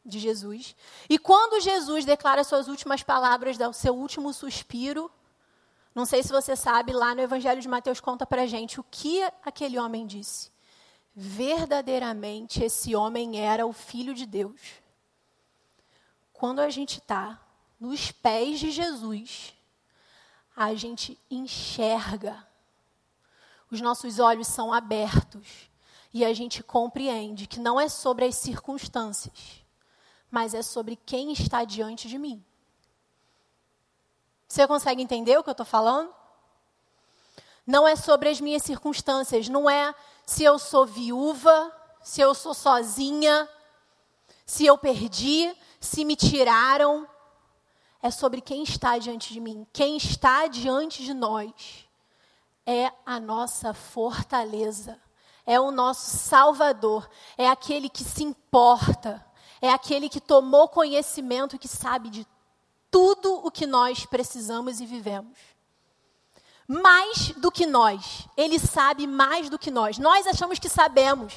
de 0.05 0.19
Jesus. 0.19 0.75
E 1.09 1.17
quando 1.17 1.61
Jesus 1.61 2.05
declara 2.05 2.43
suas 2.43 2.67
últimas 2.67 3.01
palavras, 3.01 3.57
dá 3.57 3.69
o 3.69 3.73
seu 3.73 3.95
último 3.95 4.33
suspiro, 4.33 5.09
não 5.95 6.05
sei 6.05 6.21
se 6.21 6.29
você 6.29 6.57
sabe, 6.57 6.91
lá 6.91 7.15
no 7.15 7.21
Evangelho 7.21 7.61
de 7.61 7.69
Mateus 7.69 8.01
conta 8.01 8.25
para 8.25 8.45
gente 8.45 8.81
o 8.81 8.83
que 8.83 9.23
aquele 9.41 9.79
homem 9.79 10.05
disse. 10.05 10.51
Verdadeiramente 11.15 12.61
esse 12.61 12.93
homem 12.93 13.39
era 13.39 13.65
o 13.65 13.71
Filho 13.71 14.13
de 14.13 14.25
Deus. 14.25 14.59
Quando 16.33 16.59
a 16.59 16.69
gente 16.69 16.99
está 16.99 17.41
nos 17.79 18.11
pés 18.11 18.59
de 18.59 18.71
Jesus, 18.71 19.53
a 20.53 20.73
gente 20.75 21.17
enxerga, 21.31 22.45
os 23.71 23.79
nossos 23.79 24.19
olhos 24.19 24.47
são 24.47 24.73
abertos 24.73 25.69
e 26.13 26.25
a 26.25 26.33
gente 26.33 26.61
compreende 26.61 27.47
que 27.47 27.59
não 27.59 27.79
é 27.79 27.87
sobre 27.87 28.25
as 28.25 28.35
circunstâncias, 28.35 29.63
mas 30.29 30.53
é 30.53 30.61
sobre 30.61 30.97
quem 30.97 31.31
está 31.31 31.63
diante 31.63 32.09
de 32.09 32.17
mim. 32.17 32.43
Você 34.47 34.67
consegue 34.67 35.01
entender 35.01 35.37
o 35.37 35.43
que 35.43 35.49
eu 35.49 35.53
estou 35.53 35.65
falando? 35.65 36.13
Não 37.65 37.87
é 37.87 37.95
sobre 37.95 38.29
as 38.29 38.39
minhas 38.39 38.63
circunstâncias, 38.63 39.49
não 39.49 39.69
é 39.69 39.93
se 40.25 40.43
eu 40.43 40.59
sou 40.59 40.85
viúva, 40.85 41.71
se 42.01 42.21
eu 42.21 42.35
sou 42.35 42.53
sozinha, 42.53 43.49
se 44.45 44.65
eu 44.65 44.77
perdi, 44.77 45.55
se 45.79 46.05
me 46.05 46.15
tiraram. 46.15 47.07
É 48.01 48.11
sobre 48.11 48.39
quem 48.39 48.61
está 48.61 48.99
diante 48.99 49.33
de 49.33 49.39
mim. 49.39 49.65
Quem 49.73 49.97
está 49.97 50.45
diante 50.45 51.03
de 51.03 51.13
nós 51.13 51.87
é 52.65 52.91
a 53.03 53.19
nossa 53.19 53.73
fortaleza, 53.73 54.99
é 55.45 55.59
o 55.59 55.71
nosso 55.71 56.17
Salvador, 56.17 57.09
é 57.37 57.47
aquele 57.47 57.89
que 57.89 58.03
se 58.03 58.23
importa, 58.23 59.25
é 59.59 59.71
aquele 59.71 60.09
que 60.09 60.21
tomou 60.21 60.67
conhecimento, 60.67 61.57
que 61.57 61.67
sabe 61.67 62.09
de 62.09 62.27
tudo 62.95 63.45
o 63.45 63.51
que 63.51 63.67
nós 63.67 64.05
precisamos 64.05 64.79
e 64.79 64.85
vivemos. 64.85 65.37
Mais 66.65 67.31
do 67.31 67.51
que 67.51 67.65
nós, 67.65 68.25
ele 68.37 68.57
sabe 68.57 69.05
mais 69.05 69.49
do 69.49 69.59
que 69.59 69.69
nós. 69.69 69.97
Nós 69.97 70.25
achamos 70.25 70.59
que 70.59 70.69
sabemos. 70.69 71.33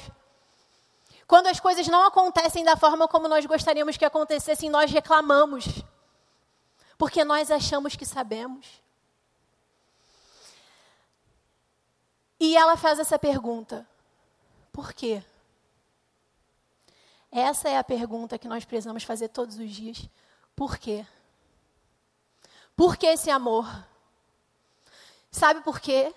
Quando 1.27 1.47
as 1.47 1.59
coisas 1.59 1.85
não 1.89 2.05
acontecem 2.05 2.63
da 2.63 2.77
forma 2.77 3.09
como 3.09 3.27
nós 3.27 3.45
gostaríamos 3.45 3.97
que 3.97 4.05
acontecessem, 4.05 4.69
nós 4.69 4.89
reclamamos. 4.89 5.65
Porque 6.97 7.25
nós 7.25 7.51
achamos 7.51 7.93
que 7.93 8.05
sabemos. 8.05 8.65
E 12.39 12.55
ela 12.55 12.77
faz 12.77 12.99
essa 12.99 13.19
pergunta: 13.19 13.85
por 14.71 14.93
quê? 14.93 15.21
Essa 17.29 17.67
é 17.67 17.77
a 17.77 17.83
pergunta 17.83 18.39
que 18.39 18.47
nós 18.47 18.63
precisamos 18.63 19.03
fazer 19.03 19.27
todos 19.27 19.57
os 19.57 19.69
dias. 19.69 20.09
Por 20.55 20.77
quê? 20.77 21.05
Por 22.79 22.95
que 22.95 23.07
esse 23.07 23.29
amor? 23.29 23.67
Sabe 25.29 25.59
por 25.59 25.81
quê? 25.81 26.15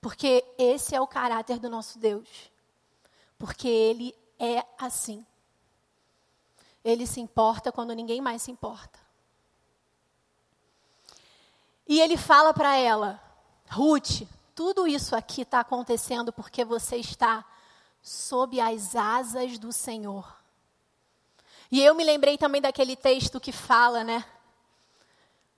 Porque 0.00 0.44
esse 0.56 0.94
é 0.94 1.00
o 1.00 1.08
caráter 1.08 1.58
do 1.58 1.68
nosso 1.68 1.98
Deus. 1.98 2.28
Porque 3.36 3.66
Ele 3.66 4.14
é 4.38 4.64
assim. 4.78 5.26
Ele 6.84 7.04
se 7.04 7.18
importa 7.20 7.72
quando 7.72 7.94
ninguém 7.94 8.20
mais 8.20 8.42
se 8.42 8.52
importa. 8.52 9.00
E 11.88 12.00
ele 12.00 12.16
fala 12.16 12.54
para 12.54 12.76
ela: 12.76 13.20
Ruth, 13.68 14.22
tudo 14.54 14.86
isso 14.86 15.16
aqui 15.16 15.42
está 15.42 15.58
acontecendo 15.58 16.32
porque 16.32 16.64
você 16.64 16.98
está 16.98 17.44
sob 18.00 18.60
as 18.60 18.94
asas 18.94 19.58
do 19.58 19.72
Senhor. 19.72 20.39
E 21.70 21.80
eu 21.80 21.94
me 21.94 22.02
lembrei 22.02 22.36
também 22.36 22.60
daquele 22.60 22.96
texto 22.96 23.38
que 23.38 23.52
fala, 23.52 24.02
né? 24.02 24.24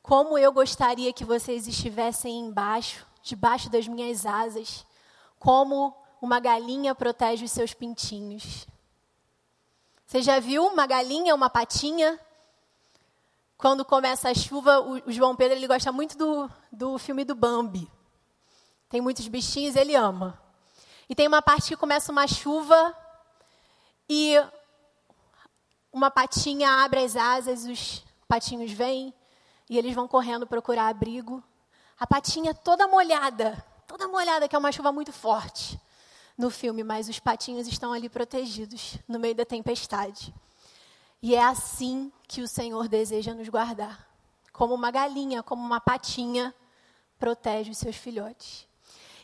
Como 0.03 0.37
eu 0.37 0.53
gostaria 0.53 1.13
que 1.13 1.25
vocês 1.25 1.67
estivessem 1.67 2.41
embaixo, 2.41 3.07
debaixo 3.23 3.71
das 3.71 3.89
minhas 3.89 4.27
asas, 4.27 4.85
como 5.39 5.97
uma 6.21 6.39
galinha 6.39 6.95
protege 6.95 7.45
os 7.45 7.51
seus 7.51 7.73
pintinhos. 7.73 8.67
Você 10.07 10.21
já 10.21 10.39
viu 10.39 10.67
uma 10.67 10.87
galinha, 10.87 11.35
uma 11.35 11.49
patinha? 11.49 12.21
Quando 13.57 13.85
começa 13.85 14.29
a 14.29 14.35
chuva, 14.35 14.81
o, 14.81 15.11
João 15.11 15.35
Pedro 15.35 15.57
ele 15.57 15.67
gosta 15.67 15.91
muito 15.91 16.19
do, 16.19 16.51
do 16.71 16.99
filme 16.99 17.25
do 17.25 17.35
Bambi. 17.35 17.91
Tem 18.89 19.01
muitos 19.01 19.27
bichinhos, 19.29 19.77
ele 19.77 19.95
ama. 19.95 20.39
E 21.09 21.15
tem 21.15 21.27
uma 21.27 21.41
parte 21.41 21.69
que 21.69 21.77
começa 21.77 22.13
uma 22.13 22.27
chuva 22.27 22.95
e 24.09 24.37
uma 25.93 26.11
patinha 26.11 26.85
abre 26.85 27.05
as 27.05 27.17
asas, 27.17 27.65
os 27.65 28.05
patinhos 28.27 28.73
vêm 28.73 29.13
e 29.69 29.77
eles 29.77 29.95
vão 29.95 30.09
correndo 30.09 30.47
procurar 30.47 30.89
abrigo. 30.89 31.43
A 32.01 32.07
patinha 32.07 32.55
toda 32.55 32.89
molhada, 32.89 33.63
toda 33.87 34.09
molhada, 34.09 34.49
que 34.49 34.57
é 34.57 34.59
uma 34.59 34.73
chuva 34.73 34.91
muito 34.91 35.13
forte 35.13 35.79
no 36.37 36.51
filme, 36.51 36.83
mas 36.83 37.09
os 37.09 37.19
patinhos 37.19 37.69
estão 37.69 37.93
ali 37.93 38.09
protegidos 38.09 38.97
no 39.07 39.19
meio 39.19 39.35
da 39.35 39.45
tempestade. 39.45 40.35
E 41.21 41.35
é 41.35 41.45
assim 41.45 42.11
que 42.27 42.41
o 42.41 42.49
Senhor 42.49 42.89
deseja 42.89 43.35
nos 43.35 43.49
guardar. 43.49 44.09
Como 44.53 44.75
uma 44.75 44.91
galinha, 44.91 45.43
como 45.43 45.63
uma 45.63 45.81
patinha, 45.81 46.55
protege 47.19 47.71
os 47.71 47.79
seus 47.79 47.97
filhotes. 47.97 48.67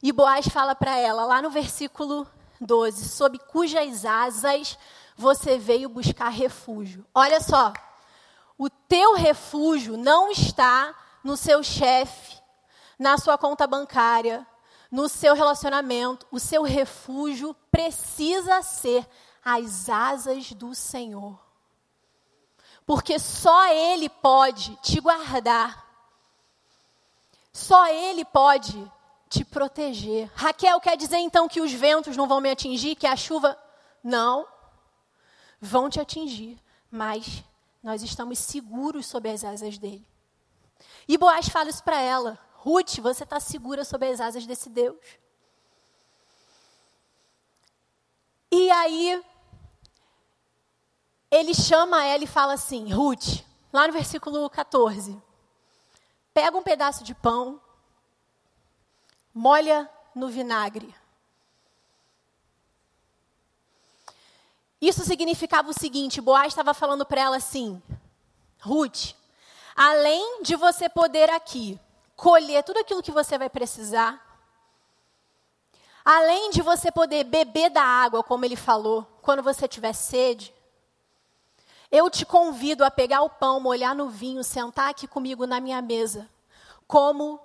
E 0.02 0.12
Boaz 0.12 0.46
fala 0.46 0.74
para 0.74 0.96
ela, 0.96 1.24
lá 1.24 1.42
no 1.42 1.50
versículo 1.50 2.26
12, 2.60 3.08
sob 3.08 3.38
cujas 3.38 4.04
asas 4.04 4.78
você 5.18 5.58
veio 5.58 5.88
buscar 5.88 6.28
refúgio. 6.28 7.04
Olha 7.12 7.40
só, 7.40 7.72
o 8.56 8.70
teu 8.70 9.14
refúgio 9.14 9.96
não 9.96 10.30
está 10.30 10.94
no 11.24 11.36
seu 11.36 11.62
chefe, 11.62 12.40
na 12.96 13.18
sua 13.18 13.36
conta 13.36 13.66
bancária, 13.66 14.46
no 14.90 15.08
seu 15.08 15.34
relacionamento. 15.34 16.24
O 16.30 16.38
seu 16.38 16.62
refúgio 16.62 17.52
precisa 17.68 18.62
ser 18.62 19.04
as 19.44 19.88
asas 19.88 20.52
do 20.52 20.72
Senhor. 20.72 21.36
Porque 22.86 23.18
só 23.18 23.66
Ele 23.66 24.08
pode 24.08 24.76
te 24.76 25.00
guardar. 25.00 25.84
Só 27.52 27.88
Ele 27.88 28.24
pode 28.24 28.92
te 29.28 29.44
proteger. 29.44 30.30
Raquel 30.32 30.80
quer 30.80 30.96
dizer 30.96 31.18
então 31.18 31.48
que 31.48 31.60
os 31.60 31.72
ventos 31.72 32.16
não 32.16 32.28
vão 32.28 32.40
me 32.40 32.50
atingir, 32.50 32.94
que 32.94 33.06
a 33.06 33.16
chuva. 33.16 33.58
Não. 34.02 34.46
Vão 35.60 35.90
te 35.90 36.00
atingir, 36.00 36.58
mas 36.90 37.42
nós 37.82 38.02
estamos 38.02 38.38
seguros 38.38 39.06
sob 39.06 39.28
as 39.28 39.44
asas 39.44 39.78
dele. 39.78 40.06
E 41.06 41.16
Boaz 41.16 41.48
fala 41.48 41.70
isso 41.70 41.82
para 41.82 42.00
ela: 42.00 42.38
Ruth, 42.54 42.98
você 42.98 43.24
está 43.24 43.40
segura 43.40 43.84
sob 43.84 44.06
as 44.08 44.20
asas 44.20 44.46
desse 44.46 44.68
Deus. 44.68 44.96
E 48.50 48.70
aí, 48.70 49.22
ele 51.30 51.54
chama 51.54 52.04
ela 52.04 52.24
e 52.24 52.26
fala 52.26 52.54
assim: 52.54 52.92
Ruth, 52.92 53.44
lá 53.72 53.86
no 53.86 53.92
versículo 53.92 54.48
14, 54.48 55.20
pega 56.32 56.56
um 56.56 56.62
pedaço 56.62 57.04
de 57.04 57.14
pão 57.14 57.60
molha 59.34 59.88
no 60.14 60.28
vinagre. 60.28 60.92
Isso 64.80 65.04
significava 65.04 65.70
o 65.70 65.78
seguinte: 65.78 66.20
Boaz 66.20 66.48
estava 66.48 66.72
falando 66.72 67.04
para 67.04 67.20
ela 67.20 67.36
assim, 67.36 67.82
Ruth, 68.60 69.14
além 69.74 70.42
de 70.42 70.56
você 70.56 70.88
poder 70.88 71.30
aqui 71.30 71.78
colher 72.16 72.64
tudo 72.64 72.78
aquilo 72.80 73.02
que 73.02 73.12
você 73.12 73.38
vai 73.38 73.48
precisar, 73.48 74.24
além 76.04 76.50
de 76.50 76.60
você 76.62 76.90
poder 76.90 77.24
beber 77.24 77.70
da 77.70 77.82
água, 77.82 78.24
como 78.24 78.44
ele 78.44 78.56
falou, 78.56 79.06
quando 79.22 79.42
você 79.42 79.68
tiver 79.68 79.92
sede, 79.92 80.52
eu 81.90 82.10
te 82.10 82.26
convido 82.26 82.84
a 82.84 82.90
pegar 82.90 83.22
o 83.22 83.30
pão, 83.30 83.60
molhar 83.60 83.94
no 83.94 84.08
vinho, 84.08 84.42
sentar 84.42 84.90
aqui 84.90 85.06
comigo 85.06 85.46
na 85.46 85.60
minha 85.60 85.80
mesa, 85.80 86.28
como 86.86 87.40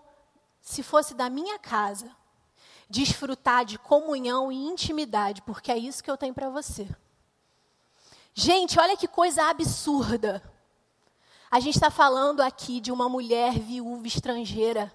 se 0.60 0.82
fosse 0.82 1.14
da 1.14 1.30
minha 1.30 1.60
casa, 1.60 2.10
desfrutar 2.90 3.66
de 3.66 3.78
comunhão 3.78 4.52
e 4.52 4.56
intimidade, 4.56 5.42
porque 5.44 5.72
é 5.72 5.78
isso 5.78 6.04
que 6.04 6.10
eu 6.10 6.18
tenho 6.18 6.34
para 6.34 6.50
você. 6.50 6.88
Gente, 8.36 8.80
olha 8.80 8.98
que 8.98 9.08
coisa 9.08 9.44
absurda. 9.50 10.42
A 11.52 11.60
gente 11.60 11.76
está 11.76 11.92
falando 11.92 12.42
aqui 12.42 12.80
de 12.80 12.92
uma 12.92 13.08
mulher 13.08 13.60
viúva 13.60 14.08
estrangeira. 14.08 14.92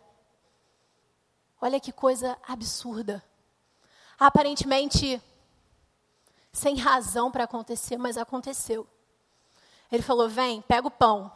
Olha 1.61 1.79
que 1.79 1.93
coisa 1.93 2.37
absurda. 2.47 3.25
Aparentemente, 4.19 5.23
sem 6.53 6.77
razão 6.77 7.31
para 7.31 7.45
acontecer, 7.45 7.97
mas 7.97 8.19
aconteceu. 8.19 8.85
Ele 9.91 10.03
falou: 10.03 10.29
Vem, 10.29 10.61
pega 10.63 10.89
o 10.89 10.91
pão. 10.91 11.31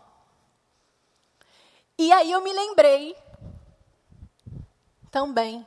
E 1.96 2.12
aí 2.12 2.32
eu 2.32 2.40
me 2.40 2.52
lembrei 2.52 3.16
também 5.08 5.64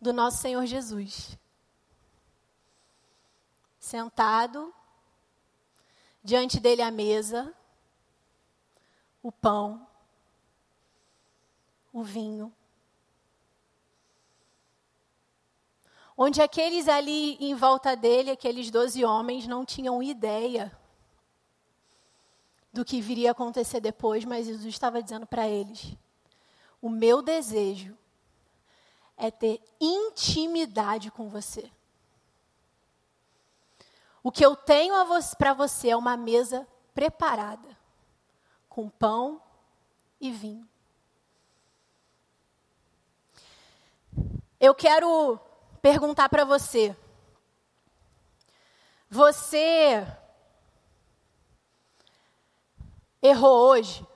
do 0.00 0.14
nosso 0.14 0.38
Senhor 0.38 0.64
Jesus. 0.64 1.36
Sentado, 3.78 4.72
diante 6.22 6.60
dele 6.60 6.82
a 6.82 6.90
mesa, 6.90 7.54
o 9.22 9.30
pão, 9.32 9.86
o 11.92 12.02
vinho. 12.02 12.52
Onde 16.16 16.42
aqueles 16.42 16.86
ali 16.86 17.36
em 17.36 17.54
volta 17.54 17.96
dele, 17.96 18.30
aqueles 18.30 18.70
doze 18.70 19.04
homens, 19.04 19.46
não 19.46 19.64
tinham 19.64 20.02
ideia 20.02 20.76
do 22.72 22.84
que 22.84 23.00
viria 23.00 23.30
a 23.30 23.32
acontecer 23.32 23.80
depois, 23.80 24.24
mas 24.24 24.46
Jesus 24.46 24.66
estava 24.66 25.02
dizendo 25.02 25.26
para 25.26 25.48
eles: 25.48 25.96
o 26.80 26.88
meu 26.88 27.22
desejo 27.22 27.96
é 29.16 29.30
ter 29.30 29.60
intimidade 29.80 31.10
com 31.10 31.28
você. 31.28 31.70
O 34.22 34.30
que 34.30 34.44
eu 34.44 34.54
tenho 34.54 34.94
para 35.38 35.54
você 35.54 35.90
é 35.90 35.96
uma 35.96 36.16
mesa 36.16 36.66
preparada, 36.94 37.76
com 38.68 38.88
pão 38.88 39.40
e 40.20 40.30
vinho. 40.30 40.68
Eu 44.58 44.74
quero 44.74 45.40
perguntar 45.80 46.28
para 46.28 46.44
você. 46.44 46.94
Você 49.08 50.06
errou 53.22 53.70
hoje? 53.70 54.06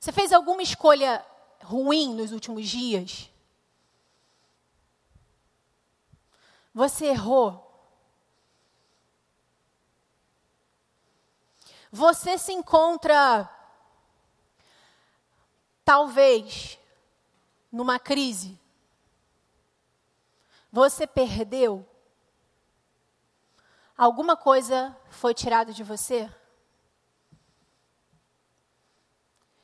Você 0.00 0.10
fez 0.10 0.32
alguma 0.32 0.62
escolha 0.62 1.24
ruim 1.62 2.14
nos 2.14 2.32
últimos 2.32 2.68
dias? 2.68 3.30
Você 6.74 7.06
errou? 7.06 7.69
Você 11.92 12.38
se 12.38 12.52
encontra, 12.52 13.50
talvez, 15.84 16.78
numa 17.70 17.98
crise? 17.98 18.58
Você 20.70 21.04
perdeu? 21.06 21.84
Alguma 23.96 24.36
coisa 24.36 24.96
foi 25.10 25.34
tirada 25.34 25.72
de 25.72 25.82
você? 25.82 26.32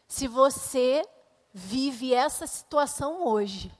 Se 0.08 0.26
você 0.26 1.08
vive 1.52 2.12
essa 2.12 2.46
situação 2.46 3.24
hoje, 3.24 3.72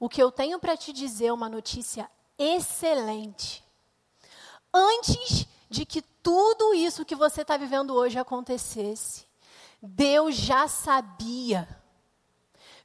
o 0.00 0.08
que 0.08 0.22
eu 0.22 0.32
tenho 0.32 0.58
para 0.58 0.76
te 0.76 0.92
dizer 0.92 1.26
é 1.26 1.32
uma 1.32 1.48
notícia 1.48 2.10
excelente. 2.38 3.62
Antes 4.72 5.46
de 5.68 5.84
que 5.84 6.02
tudo 6.22 6.72
isso 6.72 7.04
que 7.04 7.16
você 7.16 7.42
está 7.42 7.56
vivendo 7.56 7.94
hoje 7.94 8.18
acontecesse, 8.18 9.26
Deus 9.82 10.36
já 10.36 10.68
sabia. 10.68 11.68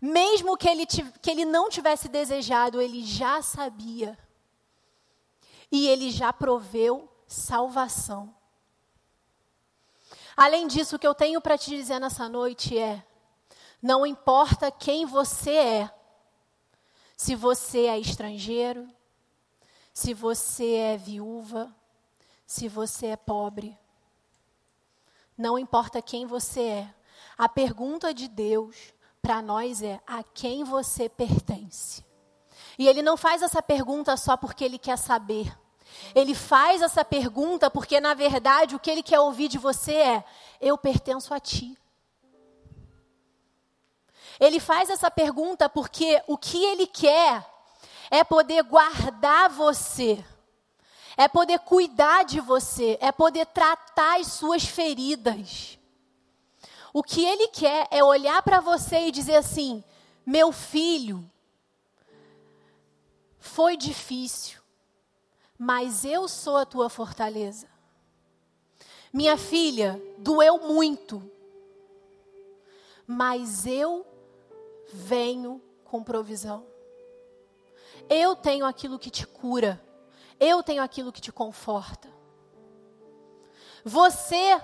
Mesmo 0.01 0.57
que 0.57 0.67
ele, 0.67 0.85
que 0.85 1.31
ele 1.31 1.45
não 1.45 1.69
tivesse 1.69 2.07
desejado, 2.07 2.81
ele 2.81 3.03
já 3.03 3.41
sabia. 3.41 4.17
E 5.71 5.87
ele 5.87 6.09
já 6.09 6.33
proveu 6.33 7.09
salvação. 7.27 8.33
Além 10.35 10.67
disso, 10.67 10.95
o 10.95 10.99
que 10.99 11.07
eu 11.07 11.15
tenho 11.15 11.41
para 11.41 11.57
te 11.57 11.69
dizer 11.69 11.99
nessa 11.99 12.29
noite 12.29 12.77
é: 12.77 13.03
não 13.81 14.05
importa 14.05 14.71
quem 14.71 15.05
você 15.05 15.51
é, 15.51 15.93
se 17.15 17.35
você 17.35 17.85
é 17.85 17.99
estrangeiro, 17.99 18.87
se 19.93 20.13
você 20.13 20.73
é 20.75 20.97
viúva, 20.97 21.75
se 22.47 22.69
você 22.69 23.07
é 23.07 23.17
pobre. 23.17 23.77
Não 25.37 25.59
importa 25.59 26.01
quem 26.01 26.25
você 26.25 26.61
é. 26.61 26.95
A 27.37 27.47
pergunta 27.49 28.13
de 28.13 28.29
Deus 28.29 28.93
para 29.21 29.41
nós 29.41 29.83
é: 29.83 29.99
a 30.07 30.23
quem 30.23 30.63
você 30.63 31.09
pertence? 31.09 32.03
E 32.79 32.87
ele 32.87 33.01
não 33.01 33.17
faz 33.17 33.41
essa 33.41 33.61
pergunta 33.61 34.15
só 34.15 34.37
porque 34.37 34.63
ele 34.63 34.79
quer 34.79 34.97
saber. 34.97 35.55
Ele 36.15 36.33
faz 36.33 36.81
essa 36.81 37.03
pergunta 37.03 37.69
porque, 37.69 37.99
na 37.99 38.13
verdade, 38.13 38.75
o 38.75 38.79
que 38.79 38.89
ele 38.89 39.03
quer 39.03 39.19
ouvir 39.19 39.49
de 39.49 39.57
você 39.57 39.93
é: 39.93 40.23
eu 40.61 40.77
pertenço 40.77 41.33
a 41.33 41.39
ti. 41.39 41.77
Ele 44.39 44.59
faz 44.59 44.89
essa 44.89 45.11
pergunta 45.11 45.67
porque 45.67 46.21
o 46.27 46.37
que 46.37 46.63
ele 46.63 46.87
quer 46.87 47.45
é 48.09 48.23
poder 48.23 48.63
guardar 48.63 49.49
você, 49.49 50.23
é 51.17 51.27
poder 51.27 51.59
cuidar 51.59 52.23
de 52.23 52.39
você, 52.39 52.97
é 53.01 53.11
poder 53.11 53.47
tratar 53.47 54.19
as 54.19 54.27
suas 54.27 54.63
feridas. 54.63 55.79
O 56.93 57.01
que 57.01 57.25
ele 57.25 57.47
quer 57.47 57.87
é 57.89 58.03
olhar 58.03 58.41
para 58.43 58.59
você 58.59 59.07
e 59.07 59.11
dizer 59.11 59.35
assim: 59.35 59.83
meu 60.25 60.51
filho, 60.51 61.29
foi 63.39 63.75
difícil, 63.75 64.61
mas 65.57 66.05
eu 66.05 66.27
sou 66.27 66.57
a 66.57 66.65
tua 66.65 66.89
fortaleza. 66.89 67.67
Minha 69.11 69.37
filha, 69.37 69.99
doeu 70.19 70.59
muito, 70.59 71.31
mas 73.07 73.65
eu 73.65 74.05
venho 74.93 75.61
com 75.83 76.03
provisão. 76.03 76.65
Eu 78.09 78.35
tenho 78.35 78.65
aquilo 78.65 78.99
que 78.99 79.09
te 79.09 79.25
cura. 79.25 79.81
Eu 80.39 80.61
tenho 80.61 80.83
aquilo 80.83 81.11
que 81.11 81.21
te 81.21 81.31
conforta. 81.31 82.07
Você 83.83 84.61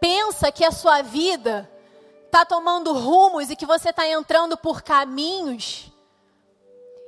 pensa 0.00 0.50
que 0.52 0.64
a 0.64 0.72
sua 0.72 1.02
vida 1.02 1.70
está 2.26 2.44
tomando 2.44 2.92
rumos 2.92 3.48
e 3.48 3.56
que 3.56 3.64
você 3.64 3.90
está 3.90 4.06
entrando 4.08 4.56
por 4.56 4.82
caminhos 4.82 5.92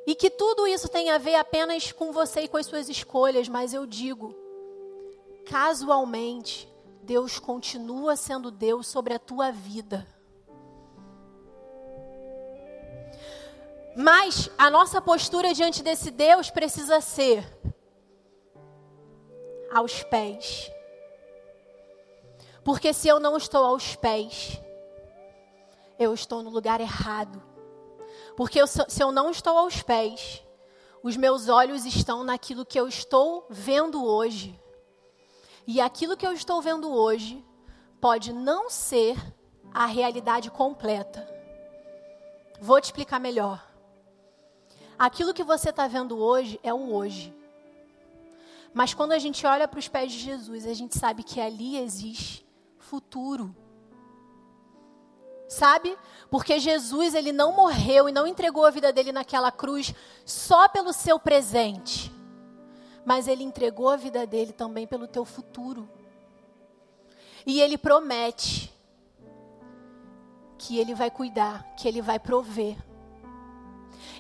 e 0.07 0.15
que 0.15 0.31
tudo 0.31 0.69
isso 0.69 0.89
tem 0.89 1.11
a 1.11 1.19
ver 1.19 1.35
apenas 1.35 1.91
com 1.91 2.13
você 2.13 2.43
e 2.43 2.49
com 2.49 2.57
as 2.57 2.67
suas 2.67 2.89
escolhas, 2.89 3.49
mas 3.49 3.75
eu 3.75 3.85
digo, 3.85 4.35
casualmente, 5.45 6.73
Deus 7.03 7.41
continua 7.41 8.15
sendo 8.15 8.53
Deus 8.53 8.87
sobre 8.87 9.15
a 9.15 9.19
tua 9.19 9.51
vida. 9.51 10.07
Mas 13.97 14.49
a 14.57 14.71
nossa 14.71 15.01
postura 15.01 15.53
diante 15.53 15.83
desse 15.83 16.11
Deus 16.11 16.51
precisa 16.51 17.01
ser 17.01 17.45
aos 19.77 20.03
pés. 20.05 20.71
Porque 22.65 22.93
se 22.93 23.09
eu 23.09 23.21
não 23.21 23.37
estou 23.37 23.65
aos 23.65 23.95
pés, 23.95 24.61
eu 25.99 26.15
estou 26.15 26.43
no 26.43 26.51
lugar 26.51 26.81
errado. 26.81 27.43
Porque 28.37 28.61
eu, 28.61 28.67
se 28.67 29.03
eu 29.03 29.13
não 29.13 29.31
estou 29.31 29.57
aos 29.57 29.83
pés, 29.83 30.43
os 31.03 31.17
meus 31.17 31.49
olhos 31.49 31.85
estão 31.85 32.25
naquilo 32.25 32.65
que 32.65 32.81
eu 32.81 32.89
estou 32.89 33.47
vendo 33.51 34.05
hoje. 34.05 34.59
E 35.67 35.81
aquilo 35.81 36.17
que 36.17 36.27
eu 36.27 36.33
estou 36.33 36.63
vendo 36.63 36.91
hoje 36.91 37.45
pode 38.01 38.33
não 38.33 38.71
ser 38.71 39.17
a 39.75 39.85
realidade 39.85 40.51
completa. 40.51 41.29
Vou 42.61 42.81
te 42.81 42.85
explicar 42.85 43.21
melhor. 43.21 43.63
Aquilo 44.99 45.35
que 45.35 45.45
você 45.45 45.69
está 45.69 45.87
vendo 45.87 46.19
hoje 46.19 46.59
é 46.63 46.73
o 46.73 46.95
hoje. 46.95 47.35
Mas 48.77 48.93
quando 48.93 49.13
a 49.13 49.19
gente 49.19 49.47
olha 49.47 49.67
para 49.67 49.79
os 49.79 49.89
pés 49.89 50.13
de 50.13 50.19
Jesus, 50.19 50.67
a 50.67 50.75
gente 50.75 50.99
sabe 50.99 51.23
que 51.23 51.41
ali 51.41 51.79
existe 51.79 52.47
futuro. 52.77 53.57
Sabe? 55.49 55.97
Porque 56.31 56.61
Jesus, 56.61 57.15
ele 57.15 57.33
não 57.33 57.53
morreu 57.53 58.07
e 58.07 58.13
não 58.13 58.27
entregou 58.27 58.67
a 58.67 58.71
vida 58.71 58.93
dele 58.93 59.13
naquela 59.13 59.51
cruz 59.51 59.95
só 60.27 60.69
pelo 60.69 60.93
seu 60.93 61.19
presente. 61.19 62.13
Mas 63.03 63.27
ele 63.27 63.43
entregou 63.43 63.89
a 63.89 63.97
vida 63.97 64.27
dele 64.27 64.53
também 64.53 64.87
pelo 64.87 65.09
teu 65.09 65.25
futuro. 65.25 65.89
E 67.47 67.63
ele 67.63 67.79
promete 67.79 68.71
que 70.59 70.79
ele 70.79 70.95
vai 70.95 71.11
cuidar, 71.11 71.63
que 71.77 71.89
ele 71.89 72.03
vai 72.03 72.19
prover. 72.19 72.77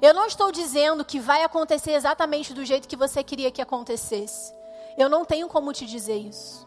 Eu 0.00 0.12
não 0.12 0.26
estou 0.26 0.52
dizendo 0.52 1.04
que 1.04 1.18
vai 1.18 1.42
acontecer 1.42 1.92
exatamente 1.92 2.52
do 2.52 2.64
jeito 2.64 2.88
que 2.88 2.96
você 2.96 3.22
queria 3.22 3.50
que 3.50 3.62
acontecesse. 3.62 4.52
Eu 4.96 5.08
não 5.08 5.24
tenho 5.24 5.48
como 5.48 5.72
te 5.72 5.86
dizer 5.86 6.16
isso. 6.16 6.66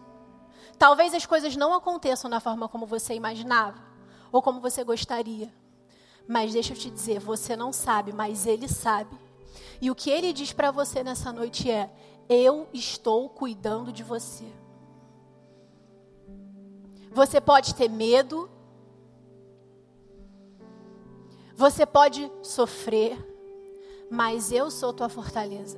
Talvez 0.78 1.14
as 1.14 1.26
coisas 1.26 1.56
não 1.56 1.74
aconteçam 1.74 2.30
da 2.30 2.40
forma 2.40 2.68
como 2.68 2.86
você 2.86 3.14
imaginava 3.14 3.80
ou 4.32 4.42
como 4.42 4.62
você 4.62 4.84
gostaria. 4.84 5.54
Mas 6.28 6.54
deixa 6.54 6.74
eu 6.74 6.78
te 6.78 6.90
dizer, 6.90 7.20
você 7.20 7.56
não 7.56 7.74
sabe, 7.74 8.14
mas 8.14 8.46
ele 8.46 8.68
sabe. 8.68 9.18
E 9.82 9.90
o 9.90 9.96
que 9.96 10.10
ele 10.10 10.32
diz 10.32 10.54
para 10.54 10.72
você 10.72 11.04
nessa 11.04 11.32
noite 11.32 11.70
é: 11.70 11.90
Eu 12.30 12.68
estou 12.74 13.30
cuidando 13.30 13.92
de 13.92 14.04
você. 14.04 14.46
Você 17.12 17.42
pode 17.42 17.74
ter 17.74 17.90
medo, 17.90 18.50
você 21.60 21.86
pode 21.86 22.32
sofrer, 22.42 23.18
mas 24.10 24.50
eu 24.50 24.72
sou 24.72 24.94
tua 24.94 25.10
fortaleza. 25.10 25.78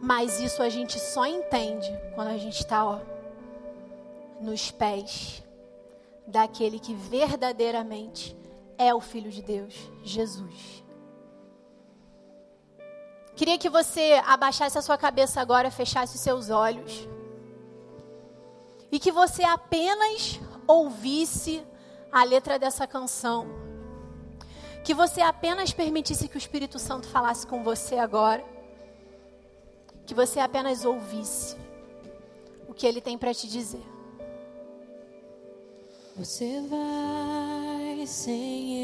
Mas 0.00 0.38
isso 0.38 0.62
a 0.62 0.68
gente 0.68 1.00
só 1.00 1.26
entende 1.26 1.90
quando 2.14 2.28
a 2.28 2.38
gente 2.38 2.60
está 2.60 3.02
nos 4.40 4.70
pés 4.70 5.42
daquele 6.28 6.78
que 6.78 6.94
verdadeiramente 6.94 8.36
é 8.78 8.94
o 8.94 9.00
Filho 9.00 9.32
de 9.32 9.42
Deus, 9.42 9.74
Jesus. 10.04 10.84
Queria 13.34 13.58
que 13.58 13.68
você 13.68 14.22
abaixasse 14.24 14.78
a 14.78 14.82
sua 14.82 14.96
cabeça 14.96 15.40
agora, 15.40 15.72
fechasse 15.72 16.14
os 16.14 16.20
seus 16.20 16.50
olhos. 16.50 17.08
E 18.92 19.00
que 19.00 19.10
você 19.10 19.42
apenas 19.42 20.38
ouvisse 20.68 21.66
a 22.12 22.24
letra 22.24 22.58
dessa 22.58 22.86
canção. 22.86 23.46
Que 24.82 24.94
você 24.94 25.20
apenas 25.20 25.72
permitisse 25.72 26.28
que 26.28 26.36
o 26.36 26.38
Espírito 26.38 26.78
Santo 26.78 27.06
falasse 27.08 27.46
com 27.46 27.62
você 27.62 27.96
agora. 27.96 28.44
Que 30.06 30.14
você 30.14 30.40
apenas 30.40 30.84
ouvisse 30.84 31.56
o 32.68 32.74
que 32.74 32.86
ele 32.86 33.00
tem 33.00 33.18
para 33.18 33.34
te 33.34 33.48
dizer. 33.48 33.82
Você 36.16 36.60
vai 36.68 38.06
sem 38.06 38.76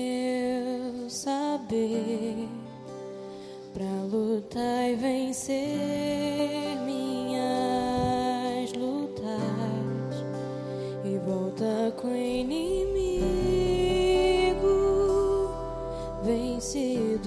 eu 1.02 1.10
saber 1.10 2.48
para 3.74 3.84
lutar 4.10 4.90
e 4.90 4.94
vencer 4.96 6.76
minhas 6.84 8.72
lutas 8.72 9.26
e 11.04 11.18
volta 11.18 11.92
com 12.00 12.14
início. 12.14 12.65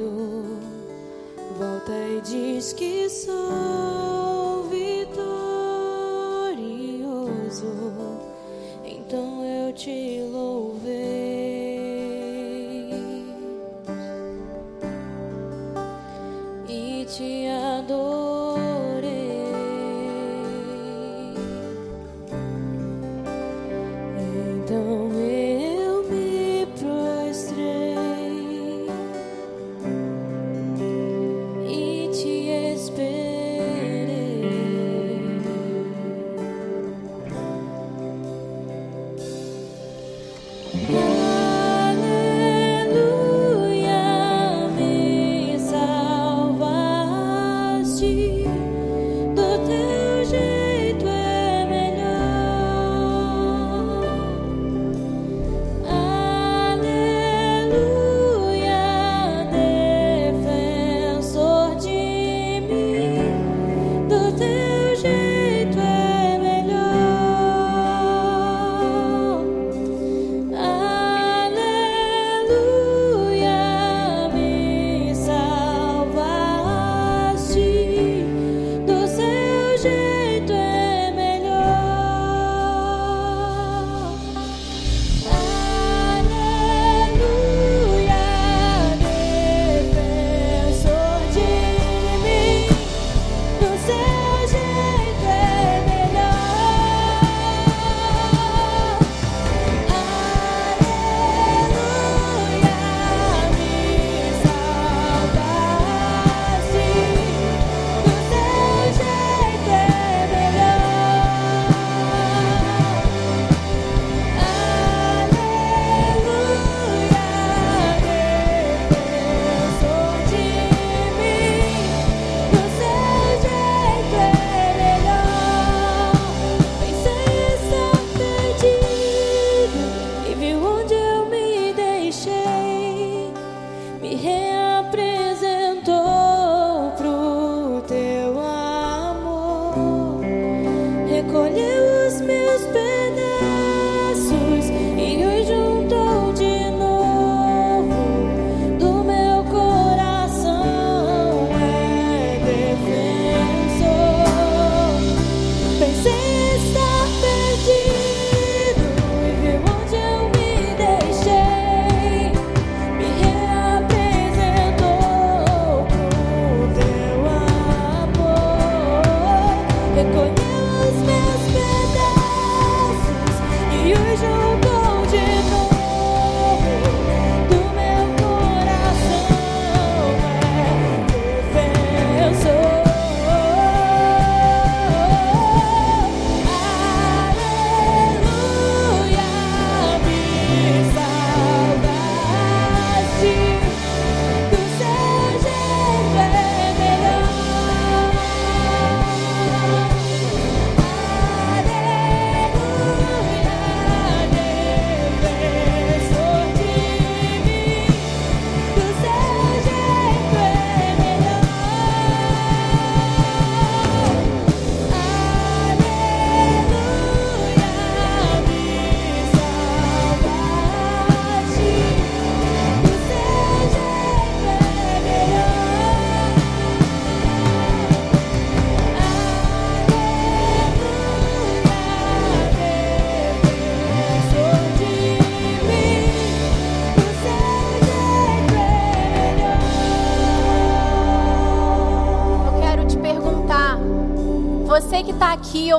volta 0.06 1.92
e 1.92 2.22
diz 2.22 2.74
que 2.74 3.10
sou. 3.10 3.99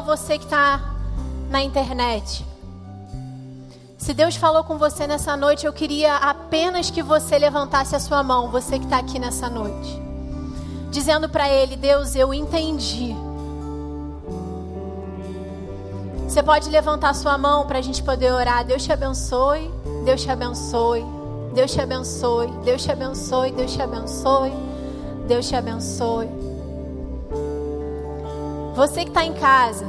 ou 0.00 0.02
você 0.02 0.38
que 0.38 0.44
está 0.44 0.80
na 1.50 1.62
internet. 1.62 2.44
Se 3.98 4.14
Deus 4.14 4.34
falou 4.34 4.64
com 4.64 4.78
você 4.78 5.06
nessa 5.06 5.36
noite, 5.36 5.66
eu 5.66 5.72
queria 5.72 6.16
apenas 6.16 6.90
que 6.90 7.02
você 7.02 7.38
levantasse 7.38 7.94
a 7.94 8.00
sua 8.00 8.22
mão, 8.22 8.50
você 8.50 8.78
que 8.78 8.86
está 8.86 8.98
aqui 8.98 9.18
nessa 9.18 9.50
noite, 9.50 10.00
dizendo 10.90 11.28
para 11.28 11.48
Ele: 11.50 11.76
Deus, 11.76 12.16
eu 12.16 12.32
entendi. 12.32 13.14
Você 16.26 16.42
pode 16.42 16.70
levantar 16.70 17.14
sua 17.14 17.36
mão 17.36 17.66
para 17.66 17.78
a 17.78 17.82
gente 17.82 18.02
poder 18.02 18.32
orar. 18.32 18.64
Deus 18.64 18.84
te 18.84 18.92
abençoe, 18.92 19.70
Deus 20.04 20.22
te 20.22 20.30
abençoe, 20.30 21.04
Deus 21.52 21.72
te 21.72 21.80
abençoe, 21.80 22.50
Deus 22.64 22.82
te 22.82 22.90
abençoe, 22.90 23.52
Deus 23.52 23.72
te 23.72 23.82
abençoe, 23.82 24.52
Deus 25.26 25.46
te 25.46 25.56
abençoe. 25.56 26.49
Você 28.80 29.02
que 29.02 29.10
está 29.10 29.26
em 29.26 29.34
casa, 29.34 29.84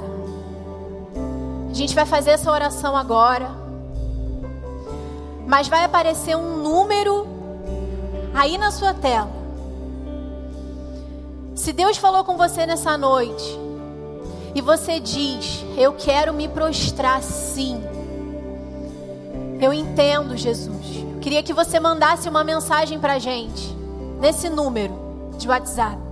a 1.70 1.74
gente 1.74 1.96
vai 1.96 2.06
fazer 2.06 2.32
essa 2.32 2.52
oração 2.52 2.94
agora. 2.94 3.50
Mas 5.48 5.70
vai 5.70 5.86
aparecer 5.86 6.36
um 6.36 6.58
número 6.58 7.26
aí 8.34 8.58
na 8.58 8.70
sua 8.70 8.94
tela. 8.94 9.32
Se 11.56 11.72
Deus 11.72 11.96
falou 11.96 12.26
com 12.26 12.36
você 12.36 12.66
nessa 12.66 12.98
noite 12.98 13.58
e 14.54 14.60
você 14.60 15.00
diz: 15.00 15.64
Eu 15.78 15.94
quero 15.94 16.34
me 16.34 16.50
prostrar 16.50 17.24
sim. 17.24 17.82
Eu 19.62 19.72
entendo, 19.72 20.36
Jesus. 20.36 20.98
Eu 21.14 21.20
queria 21.22 21.42
que 21.42 21.54
você 21.54 21.80
mandasse 21.80 22.28
uma 22.28 22.44
mensagem 22.44 23.00
para 23.00 23.20
gente 23.20 23.74
nesse 24.20 24.50
número 24.50 24.94
de 25.38 25.48
WhatsApp. 25.48 26.11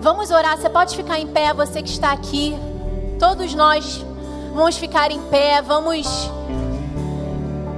Vamos 0.00 0.30
orar. 0.30 0.56
Você 0.56 0.68
pode 0.68 0.96
ficar 0.96 1.18
em 1.18 1.26
pé, 1.26 1.52
você 1.52 1.82
que 1.82 1.90
está 1.90 2.12
aqui. 2.12 2.56
Todos 3.18 3.54
nós 3.54 4.04
vamos 4.54 4.76
ficar 4.76 5.10
em 5.10 5.20
pé. 5.22 5.60
Vamos 5.60 6.30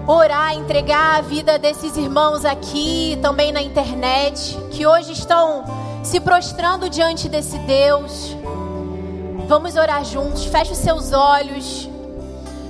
orar, 0.07 0.55
entregar 0.55 1.19
a 1.19 1.21
vida 1.21 1.59
desses 1.59 1.97
irmãos 1.97 2.45
aqui, 2.45 3.19
também 3.23 3.53
na 3.53 3.63
internet, 3.63 4.59
que 4.71 4.87
hoje 4.87 5.13
estão 5.13 5.65
se 6.03 6.21
prostrando 6.21 6.91
diante 6.91 7.29
desse 7.29 7.59
Deus. 7.59 8.37
Vamos 9.47 9.77
orar 9.77 10.05
juntos. 10.05 10.45
Feche 10.45 10.73
os 10.73 10.79
seus 10.79 11.13
olhos. 11.13 11.89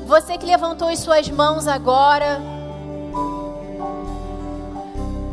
Você 0.07 0.37
que 0.39 0.47
levantou 0.47 0.89
as 0.89 0.99
suas 0.99 1.29
mãos 1.29 1.67
agora. 1.67 2.41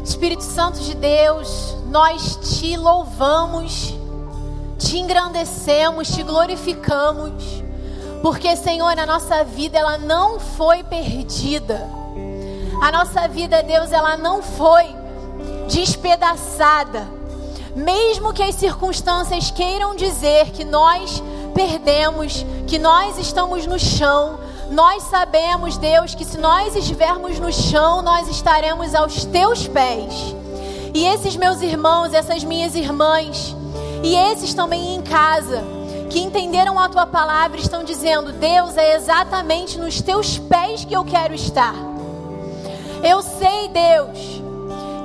Espírito 0.03 0.43
Santo 0.43 0.79
de 0.79 0.95
Deus, 0.95 1.75
nós 1.89 2.37
te 2.37 2.77
louvamos, 2.77 3.93
te 4.77 4.97
engrandecemos, 4.97 6.07
te 6.09 6.23
glorificamos, 6.23 7.63
porque 8.21 8.55
Senhor, 8.55 8.97
a 8.99 9.05
nossa 9.05 9.43
vida 9.43 9.77
ela 9.77 9.97
não 9.97 10.39
foi 10.39 10.83
perdida. 10.83 11.87
A 12.81 12.91
nossa 12.91 13.27
vida, 13.27 13.63
Deus, 13.63 13.91
ela 13.91 14.17
não 14.17 14.41
foi 14.41 14.85
despedaçada. 15.67 17.07
Mesmo 17.75 18.33
que 18.33 18.43
as 18.43 18.55
circunstâncias 18.55 19.51
queiram 19.51 19.95
dizer 19.95 20.51
que 20.51 20.63
nós 20.63 21.21
perdemos, 21.53 22.45
que 22.67 22.77
nós 22.77 23.17
estamos 23.17 23.65
no 23.65 23.79
chão, 23.79 24.39
nós 24.69 25.03
sabemos, 25.03 25.77
Deus, 25.77 26.13
que 26.13 26.25
se 26.25 26.37
nós 26.37 26.75
estivermos 26.75 27.39
no 27.39 27.51
chão, 27.51 28.01
nós 28.01 28.27
estaremos 28.27 28.93
aos 28.93 29.25
teus 29.25 29.67
pés. 29.67 30.35
E 30.93 31.05
esses 31.05 31.35
meus 31.35 31.61
irmãos, 31.61 32.13
essas 32.13 32.43
minhas 32.43 32.75
irmãs, 32.75 33.55
e 34.03 34.15
esses 34.15 34.53
também 34.53 34.95
em 34.95 35.01
casa, 35.01 35.63
que 36.09 36.19
entenderam 36.19 36.79
a 36.79 36.89
tua 36.89 37.05
palavra, 37.05 37.59
estão 37.59 37.83
dizendo: 37.83 38.31
Deus, 38.31 38.77
é 38.77 38.95
exatamente 38.95 39.77
nos 39.77 40.01
teus 40.01 40.37
pés 40.37 40.85
que 40.85 40.95
eu 40.95 41.03
quero 41.03 41.33
estar. 41.33 41.75
Eu 43.03 43.21
sei, 43.21 43.67
Deus, 43.69 44.41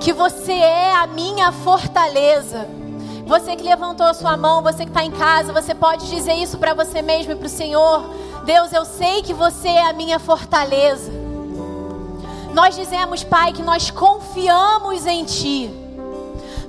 que 0.00 0.12
você 0.12 0.52
é 0.52 0.94
a 0.94 1.06
minha 1.06 1.52
fortaleza. 1.52 2.66
Você 3.26 3.54
que 3.56 3.62
levantou 3.62 4.06
a 4.06 4.14
sua 4.14 4.36
mão, 4.36 4.62
você 4.62 4.84
que 4.84 4.90
está 4.90 5.04
em 5.04 5.10
casa, 5.10 5.52
você 5.52 5.74
pode 5.74 6.08
dizer 6.08 6.34
isso 6.34 6.58
para 6.58 6.74
você 6.74 7.00
mesmo 7.00 7.32
e 7.32 7.36
para 7.36 7.46
o 7.46 7.50
Senhor. 7.50 8.04
Deus, 8.44 8.72
eu 8.72 8.84
sei 8.84 9.22
que 9.22 9.32
você 9.32 9.68
é 9.68 9.88
a 9.88 9.92
minha 9.92 10.18
fortaleza. 10.18 11.12
Nós 12.52 12.74
dizemos, 12.74 13.24
Pai, 13.24 13.52
que 13.52 13.62
nós 13.62 13.90
confiamos 13.90 15.06
em 15.06 15.24
Ti. 15.24 15.81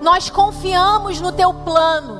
Nós 0.03 0.29
confiamos 0.29 1.21
no 1.21 1.31
Teu 1.31 1.53
plano. 1.53 2.19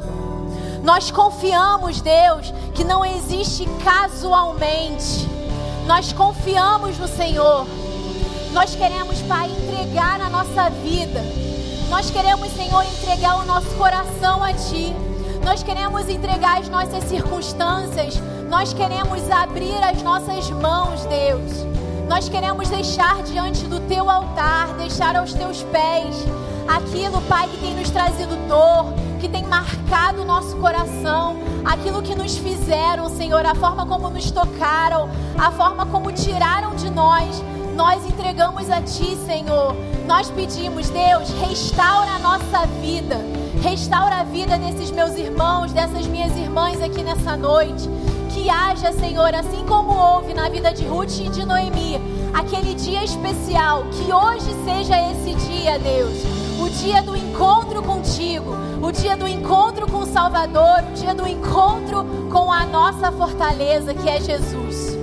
Nós 0.86 1.12
confiamos, 1.12 2.00
Deus, 2.00 2.54
que 2.74 2.82
não 2.82 3.04
existe 3.04 3.68
casualmente. 3.84 5.28
Nós 5.86 6.14
confiamos 6.14 6.98
no 6.98 7.10
Senhor. 7.10 7.68
Nós 8.54 8.74
queremos, 8.74 9.20
Pai, 9.24 9.52
entregar 9.52 10.22
a 10.22 10.30
nossa 10.30 10.70
vida. 10.70 11.22
Nós 11.90 12.10
queremos, 12.10 12.54
Senhor, 12.54 12.86
entregar 12.86 13.42
o 13.42 13.46
nosso 13.46 13.68
coração 13.76 14.42
a 14.42 14.54
Ti. 14.54 14.96
Nós 15.44 15.62
queremos 15.62 16.08
entregar 16.08 16.60
as 16.60 16.70
nossas 16.70 17.04
circunstâncias. 17.04 18.16
Nós 18.48 18.74
queremos 18.74 19.30
abrir 19.30 19.84
as 19.84 20.02
nossas 20.02 20.50
mãos, 20.52 21.06
Deus. 21.08 21.52
Nós 22.08 22.30
queremos 22.30 22.70
deixar 22.70 23.22
diante 23.24 23.66
do 23.66 23.82
Teu 23.82 24.10
altar, 24.10 24.70
deixar 24.78 25.18
aos 25.18 25.34
Teus 25.34 25.64
pés 25.64 26.16
aquilo, 26.68 27.22
Pai, 27.22 27.48
que 27.48 27.58
tem 27.58 27.76
nos 27.76 27.90
trazido 27.90 28.36
dor, 28.48 28.94
que 29.20 29.30
tem 29.30 29.44
marcado 29.44 30.22
o 30.22 30.26
nosso 30.26 30.56
coração, 30.58 31.38
aquilo 31.64 32.02
que 32.02 32.16
nos 32.16 32.38
fizeram, 32.38 33.10
Senhor, 33.10 33.46
a 33.46 33.56
forma 33.56 33.86
como 33.86 34.10
nos 34.10 34.30
tocaram, 34.32 35.10
a 35.38 35.52
forma 35.52 35.86
como 35.86 36.12
tiraram 36.12 36.76
de 36.76 36.90
nós. 36.90 37.42
Nós 37.76 38.06
entregamos 38.06 38.70
a 38.70 38.82
Ti, 38.82 39.18
Senhor. 39.26 39.76
Nós 40.06 40.30
pedimos, 40.30 40.90
Deus, 40.90 41.30
restaura 41.48 42.12
a 42.12 42.20
nossa 42.20 42.68
vida. 42.82 43.18
Restaura 43.62 44.18
a 44.18 44.24
vida 44.24 44.58
desses 44.58 44.92
meus 44.92 45.16
irmãos, 45.16 45.72
dessas 45.72 46.06
minhas 46.06 46.36
irmãs 46.38 46.82
aqui 46.82 47.02
nessa 47.02 47.36
noite. 47.38 47.90
Que 48.30 48.50
haja, 48.50 48.92
Senhor, 48.92 49.34
assim 49.34 49.66
como 49.66 49.94
houve 49.94 50.34
na 50.34 50.50
vida 50.50 50.74
de 50.74 50.86
Ruth 50.86 51.20
e 51.20 51.30
de 51.30 51.46
Noemi, 51.46 52.00
aquele 52.34 52.74
dia 52.74 53.04
especial. 53.04 53.86
Que 53.92 54.12
hoje 54.12 54.54
seja 54.66 54.96
esse 55.12 55.34
dia, 55.48 55.80
Deus. 55.80 56.43
O 56.64 56.70
dia 56.70 57.02
do 57.02 57.14
encontro 57.14 57.84
contigo, 57.84 58.56
o 58.82 58.90
dia 58.90 59.18
do 59.18 59.28
encontro 59.28 59.86
com 59.86 59.98
o 59.98 60.06
Salvador, 60.06 60.86
o 60.90 60.94
dia 60.94 61.14
do 61.14 61.28
encontro 61.28 62.06
com 62.32 62.54
a 62.54 62.66
nossa 62.66 63.12
fortaleza, 63.12 63.94
que 63.94 64.08
é 64.08 64.22
Jesus. 64.22 64.98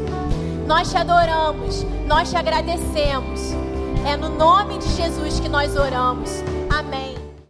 Nós 0.66 0.90
te 0.90 0.96
adoramos, 0.96 1.84
nós 2.06 2.30
te 2.30 2.36
agradecemos. 2.36 3.52
É 4.06 4.16
no 4.16 4.30
nome 4.30 4.78
de 4.78 4.88
Jesus 4.88 5.38
que 5.38 5.50
nós 5.50 5.76
oramos. 5.76 6.30